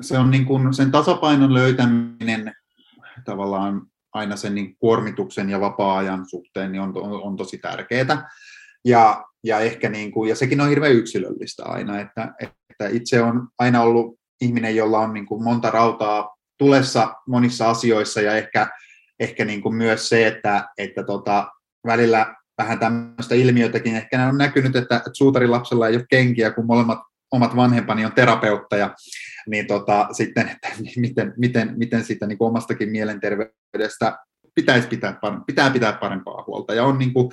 se 0.00 0.18
on 0.18 0.30
niin 0.30 0.44
kuin 0.44 0.74
sen 0.74 0.90
tasapainon 0.90 1.54
löytäminen 1.54 2.54
tavallaan 3.24 3.82
aina 4.12 4.36
sen 4.36 4.54
niin 4.54 4.76
kuormituksen 4.76 5.50
ja 5.50 5.60
vapaa-ajan 5.60 6.28
suhteen 6.28 6.72
niin 6.72 6.82
on, 6.82 6.92
on, 6.96 7.22
on 7.22 7.36
tosi 7.36 7.58
tärkeää. 7.58 8.30
Ja, 8.84 9.24
ja, 9.44 9.60
ehkä 9.60 9.88
niin 9.88 10.12
kuin, 10.12 10.28
ja 10.28 10.36
sekin 10.36 10.60
on 10.60 10.68
hirveän 10.68 10.92
yksilöllistä 10.92 11.64
aina, 11.64 12.00
että, 12.00 12.34
että 12.40 12.88
itse 12.88 13.22
on 13.22 13.48
aina 13.58 13.82
ollut 13.82 14.18
ihminen, 14.40 14.76
jolla 14.76 14.98
on 14.98 15.12
niin 15.12 15.26
kuin 15.26 15.44
monta 15.44 15.70
rautaa 15.70 16.36
tulessa 16.58 17.14
monissa 17.28 17.70
asioissa 17.70 18.20
ja 18.20 18.36
ehkä, 18.36 18.68
ehkä 19.20 19.44
niin 19.44 19.62
kuin 19.62 19.74
myös 19.74 20.08
se, 20.08 20.26
että, 20.26 20.68
että 20.78 21.04
tota, 21.04 21.50
välillä 21.86 22.34
vähän 22.58 22.78
tämmöistä 22.78 23.34
ilmiötäkin 23.34 23.96
ehkä 23.96 24.28
on 24.28 24.38
näkynyt, 24.38 24.76
että, 24.76 24.96
että 24.96 25.10
suutarilapsella 25.12 25.88
ei 25.88 25.96
ole 25.96 26.06
kenkiä, 26.10 26.50
kun 26.50 26.66
molemmat 26.66 26.98
omat 27.32 27.56
vanhempani 27.56 28.04
on 28.04 28.12
terapeutteja, 28.12 28.94
niin 29.48 29.66
tota, 29.66 30.08
sitten, 30.12 30.48
että 30.48 30.68
miten, 30.96 31.34
miten, 31.36 31.74
miten 31.76 32.04
siitä 32.04 32.26
niin 32.26 32.36
omastakin 32.40 32.90
mielenterveydestä 32.90 34.18
pitäisi 34.54 34.88
pitää, 34.88 35.20
pitää 35.46 35.70
pitää 35.70 35.92
parempaa 35.92 36.44
huolta. 36.46 36.74
Ja 36.74 36.84
on 36.84 36.98
niin 36.98 37.12
kuin, 37.12 37.30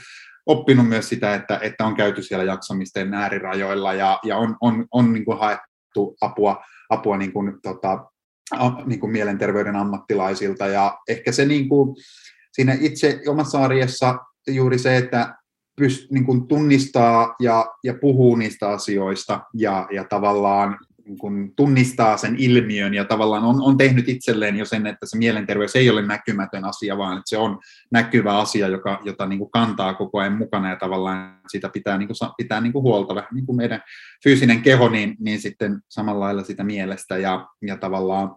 oppinut 0.50 0.88
myös 0.88 1.10
sitä, 1.10 1.36
että, 1.36 1.60
että 1.62 1.86
on 1.86 1.96
käyty 1.96 2.24
siellä 2.24 2.46
jaksamisten 2.46 3.14
äärirajoilla 3.14 3.94
ja, 3.94 4.20
ja 4.24 4.38
on, 4.38 4.58
on, 4.62 4.86
on 4.92 5.14
niin 5.14 5.26
kuin 5.26 5.40
haettu 5.40 6.18
apua, 6.22 6.64
apua 6.90 7.18
niin 7.18 7.34
kuin, 7.34 7.54
tota, 7.64 8.06
niin 8.86 9.00
kuin 9.00 9.12
mielenterveyden 9.12 9.76
ammattilaisilta. 9.76 10.68
Ja 10.68 10.98
ehkä 11.10 11.32
se 11.32 11.46
niin 11.46 11.70
kuin, 11.70 11.96
siinä 12.52 12.78
itse 12.80 13.22
omassa 13.28 13.64
arjessa 13.64 14.18
juuri 14.50 14.80
se, 14.80 14.98
että 14.98 15.36
pyst, 15.80 16.12
niin 16.12 16.26
kuin 16.26 16.48
tunnistaa 16.48 17.36
ja, 17.40 17.66
ja 17.84 17.94
puhuu 17.94 18.36
niistä 18.36 18.70
asioista 18.70 19.42
ja, 19.54 19.88
ja 19.92 20.04
tavallaan 20.04 20.78
niin 21.10 21.18
kuin 21.18 21.56
tunnistaa 21.56 22.18
sen 22.18 22.36
ilmiön 22.38 22.94
ja 22.94 23.06
tavallaan 23.06 23.44
on, 23.44 23.62
on 23.62 23.78
tehnyt 23.78 24.10
itselleen 24.10 24.56
jo 24.56 24.66
sen, 24.66 24.88
että 24.88 25.06
se 25.06 25.18
mielenterveys 25.18 25.76
ei 25.76 25.90
ole 25.90 26.02
näkymätön 26.02 26.66
asia, 26.66 26.98
vaan 26.98 27.18
että 27.18 27.30
se 27.30 27.38
on 27.38 27.60
näkyvä 27.92 28.38
asia, 28.38 28.68
joka, 28.68 29.02
jota 29.04 29.26
niin 29.26 29.40
kuin 29.40 29.52
kantaa 29.52 29.94
koko 29.94 30.20
ajan 30.20 30.38
mukana 30.38 30.70
ja 30.70 30.76
tavallaan 30.76 31.40
sitä 31.48 31.70
pitää, 31.70 31.98
niin 31.98 32.08
kuin, 32.08 32.32
pitää 32.38 32.62
niin 32.62 32.74
kuin 32.74 32.84
huolta. 32.84 33.16
Vähän 33.16 33.30
niin 33.34 33.46
kuin 33.46 33.56
meidän 33.56 33.82
fyysinen 34.24 34.62
keho, 34.62 34.90
niin, 34.90 35.16
niin 35.20 35.42
sitten 35.42 35.80
samalla 35.90 36.26
lailla 36.26 36.44
sitä 36.44 36.64
mielestä 36.64 37.18
ja, 37.18 37.48
ja 37.62 37.78
tavallaan 37.78 38.36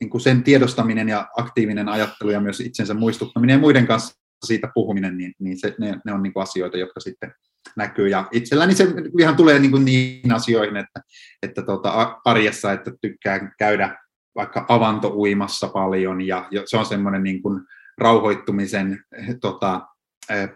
niin 0.00 0.10
kuin 0.10 0.20
sen 0.20 0.42
tiedostaminen 0.42 1.08
ja 1.08 1.28
aktiivinen 1.36 1.88
ajattelu 1.88 2.30
ja 2.30 2.40
myös 2.40 2.60
itsensä 2.60 2.94
muistuttaminen 2.94 3.54
ja 3.54 3.60
muiden 3.60 3.86
kanssa 3.86 4.21
siitä 4.46 4.70
puhuminen, 4.74 5.18
niin, 5.18 5.34
niin 5.38 5.60
se, 5.60 5.74
ne, 5.78 6.00
ne 6.04 6.12
on 6.12 6.22
niin 6.22 6.32
kuin 6.32 6.42
asioita, 6.42 6.76
jotka 6.76 7.00
sitten 7.00 7.34
näkyy. 7.76 8.08
Ja 8.08 8.28
itselläni 8.32 8.74
se 8.74 8.86
ihan 9.20 9.36
tulee 9.36 9.58
niin, 9.58 9.70
kuin 9.70 9.84
niin 9.84 10.32
asioihin, 10.32 10.76
että, 10.76 11.00
että 11.42 11.62
tuota, 11.62 12.20
arjessa, 12.24 12.72
että 12.72 12.90
tykkään 13.00 13.52
käydä 13.58 13.96
vaikka 14.34 14.66
avantouimassa 14.68 15.68
paljon, 15.68 16.20
ja, 16.20 16.48
ja 16.50 16.62
se 16.64 16.76
on 16.76 16.86
semmoinen 16.86 17.22
niin 17.22 17.42
kuin 17.42 17.60
rauhoittumisen 17.98 19.04
tota, 19.40 19.80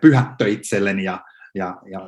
pyhättö 0.01 0.49
itselleni, 0.49 1.05
ja, 1.05 1.21
ja, 1.55 1.77
ja 1.91 2.01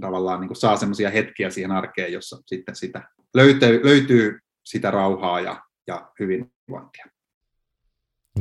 tavallaan 0.00 0.40
niin 0.40 0.48
kuin 0.48 0.56
saa 0.56 0.76
semmoisia 0.76 1.10
hetkiä 1.10 1.50
siihen 1.50 1.70
arkeen, 1.70 2.12
jossa 2.12 2.36
sitten 2.46 2.76
sitä 2.76 3.02
löytyy, 3.34 3.84
löytyy 3.84 4.38
sitä 4.64 4.90
rauhaa 4.90 5.40
ja, 5.40 5.62
ja 5.86 6.10
hyvinvointia. 6.20 7.04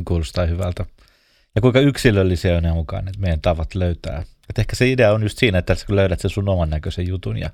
Kuulostaa 0.08 0.46
hyvältä 0.46 0.86
ja 1.56 1.62
kuinka 1.62 1.80
yksilöllisiä 1.80 2.58
on 2.58 2.64
ne 2.64 2.74
mukaan, 2.74 3.08
että 3.08 3.20
meidän 3.20 3.42
tavat 3.42 3.76
löytää. 3.76 4.24
Et 4.50 4.60
ehkä 4.60 4.76
se 4.76 4.92
idea 4.92 5.14
on 5.14 5.24
just 5.24 5.38
siinä, 5.38 5.58
että 5.58 5.76
kun 5.86 5.96
löydät 5.96 6.20
sen 6.20 6.32
sun 6.32 6.50
oman 6.50 6.70
näköisen 6.70 7.08
jutun 7.08 7.38
ja 7.38 7.50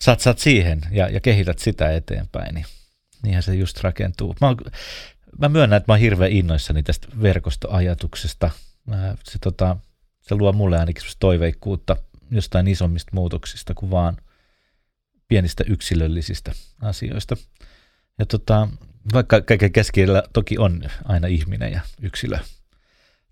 satsaat 0.00 0.38
siihen 0.38 0.80
ja, 0.90 1.08
ja 1.08 1.20
kehität 1.20 1.58
sitä 1.58 1.92
eteenpäin, 1.92 2.54
niin 2.54 2.66
niinhän 3.22 3.42
se 3.42 3.54
just 3.54 3.80
rakentuu. 3.80 4.36
Mä, 4.40 4.46
mä 5.38 5.48
myönnän, 5.48 5.76
että 5.76 5.92
mä 5.92 5.94
oon 5.94 6.00
hirveän 6.00 6.32
innoissani 6.32 6.82
tästä 6.82 7.08
verkostoajatuksesta. 7.22 8.50
Se, 9.24 9.38
tota, 9.40 9.76
se 10.20 10.34
luo 10.34 10.52
mulle 10.52 10.78
ainakin 10.78 11.02
toiveikkuutta 11.18 11.96
jostain 12.30 12.68
isommista 12.68 13.10
muutoksista 13.14 13.74
kuin 13.74 13.90
vaan 13.90 14.16
pienistä 15.28 15.64
yksilöllisistä 15.66 16.52
asioista. 16.80 17.36
Ja 18.18 18.26
tota, 18.26 18.68
vaikka 19.12 19.40
kaiken 19.40 19.72
keskellä 19.72 20.22
toki 20.32 20.58
on 20.58 20.82
aina 21.04 21.26
ihminen 21.26 21.72
ja 21.72 21.80
yksilö, 22.02 22.38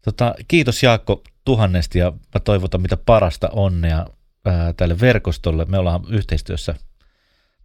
Tota, 0.05 0.35
kiitos 0.49 0.83
Jaakko 0.83 1.23
tuhannesti 1.45 1.99
ja 1.99 2.11
mä 2.11 2.41
toivotan 2.45 2.83
mitä 2.83 2.97
parasta 2.97 3.49
onnea 3.49 4.07
ää, 4.45 4.73
tälle 4.73 5.01
verkostolle. 5.01 5.65
Me 5.65 5.79
ollaan 5.79 6.01
yhteistyössä 6.11 6.75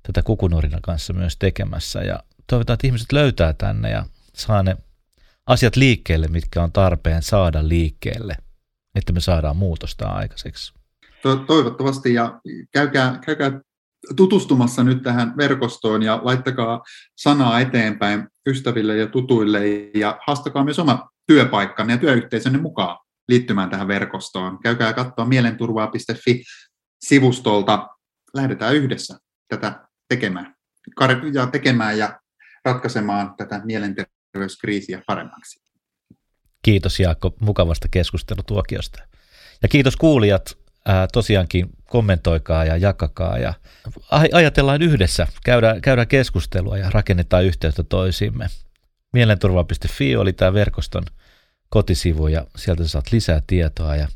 tätä 0.03 0.23
Kukunurina 0.23 0.79
kanssa 0.81 1.13
myös 1.13 1.37
tekemässä 1.37 1.99
ja 1.99 2.19
toivotaan, 2.47 2.73
että 2.73 2.87
ihmiset 2.87 3.11
löytää 3.11 3.53
tänne 3.53 3.89
ja 3.89 4.05
saa 4.33 4.63
ne 4.63 4.77
asiat 5.45 5.75
liikkeelle, 5.75 6.27
mitkä 6.27 6.63
on 6.63 6.71
tarpeen 6.71 7.23
saada 7.23 7.67
liikkeelle, 7.67 8.37
että 8.95 9.13
me 9.13 9.19
saadaan 9.19 9.57
muutosta 9.57 10.07
aikaiseksi. 10.07 10.73
Toivottavasti 11.47 12.13
ja 12.13 12.39
käykää, 12.71 13.19
käykää 13.25 13.61
tutustumassa 14.15 14.83
nyt 14.83 15.03
tähän 15.03 15.37
verkostoon 15.37 16.03
ja 16.03 16.19
laittakaa 16.23 16.81
sanaa 17.15 17.59
eteenpäin 17.59 18.27
ystäville 18.47 18.97
ja 18.97 19.07
tutuille 19.07 19.67
ja 19.93 20.19
haastakaa 20.27 20.63
myös 20.63 20.79
oma 20.79 21.09
työpaikkanne 21.27 21.93
ja 21.93 21.97
työyhteisönne 21.97 22.59
mukaan 22.59 22.97
liittymään 23.27 23.69
tähän 23.69 23.87
verkostoon. 23.87 24.59
Käykää 24.59 24.93
katsoa 24.93 25.25
mielenturvaa.fi-sivustolta. 25.25 27.87
Lähdetään 28.33 28.75
yhdessä 28.75 29.17
tätä 29.47 29.87
tekemään 30.09 30.55
ja 31.33 31.47
tekemään 31.47 31.97
ja 31.97 32.19
ratkaisemaan 32.65 33.33
tätä 33.37 33.61
mielenterveyskriisiä 33.65 35.01
paremmaksi. 35.07 35.59
Kiitos 36.63 36.99
Jaakko 36.99 37.35
mukavasta 37.39 37.87
keskustelutuokiosta. 37.91 38.99
Ja 39.61 39.67
kiitos 39.67 39.95
kuulijat. 39.95 40.57
Tosiaankin 41.13 41.69
kommentoikaa 41.89 42.65
ja 42.65 42.77
jakakaa 42.77 43.37
ja 43.37 43.53
ajatellaan 44.33 44.81
yhdessä, 44.81 45.27
käydään, 45.45 45.81
käydään 45.81 46.07
keskustelua 46.07 46.77
ja 46.77 46.89
rakennetaan 46.89 47.45
yhteyttä 47.45 47.83
toisiimme. 47.83 48.47
Mielenturva.fi 49.13 50.15
oli 50.15 50.33
tämä 50.33 50.53
verkoston 50.53 51.03
kotisivu 51.69 52.27
ja 52.27 52.47
sieltä 52.55 52.87
saat 52.87 53.11
lisää 53.11 53.41
tietoa 53.47 53.95
ja 53.95 54.07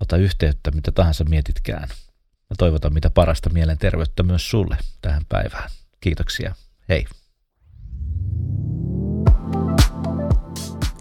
ota 0.00 0.16
yhteyttä, 0.16 0.70
mitä 0.70 0.92
tahansa 0.92 1.24
mietitkään. 1.24 1.88
Ja 2.50 2.56
toivotan 2.58 2.94
mitä 2.94 3.10
parasta 3.10 3.50
mielenterveyttä 3.50 4.22
myös 4.22 4.50
sulle 4.50 4.76
tähän 5.02 5.22
päivään. 5.28 5.70
Kiitoksia. 6.00 6.54
Hei. 6.88 7.06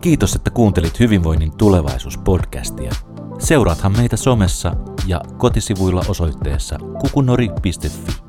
Kiitos, 0.01 0.35
että 0.35 0.49
kuuntelit 0.49 0.99
Hyvinvoinnin 0.99 1.51
tulevaisuus-podcastia. 1.57 2.95
Seuraathan 3.39 3.97
meitä 3.97 4.17
somessa 4.17 4.73
ja 5.07 5.21
kotisivuilla 5.37 6.01
osoitteessa 6.07 6.77
kukunori.fi. 7.01 8.24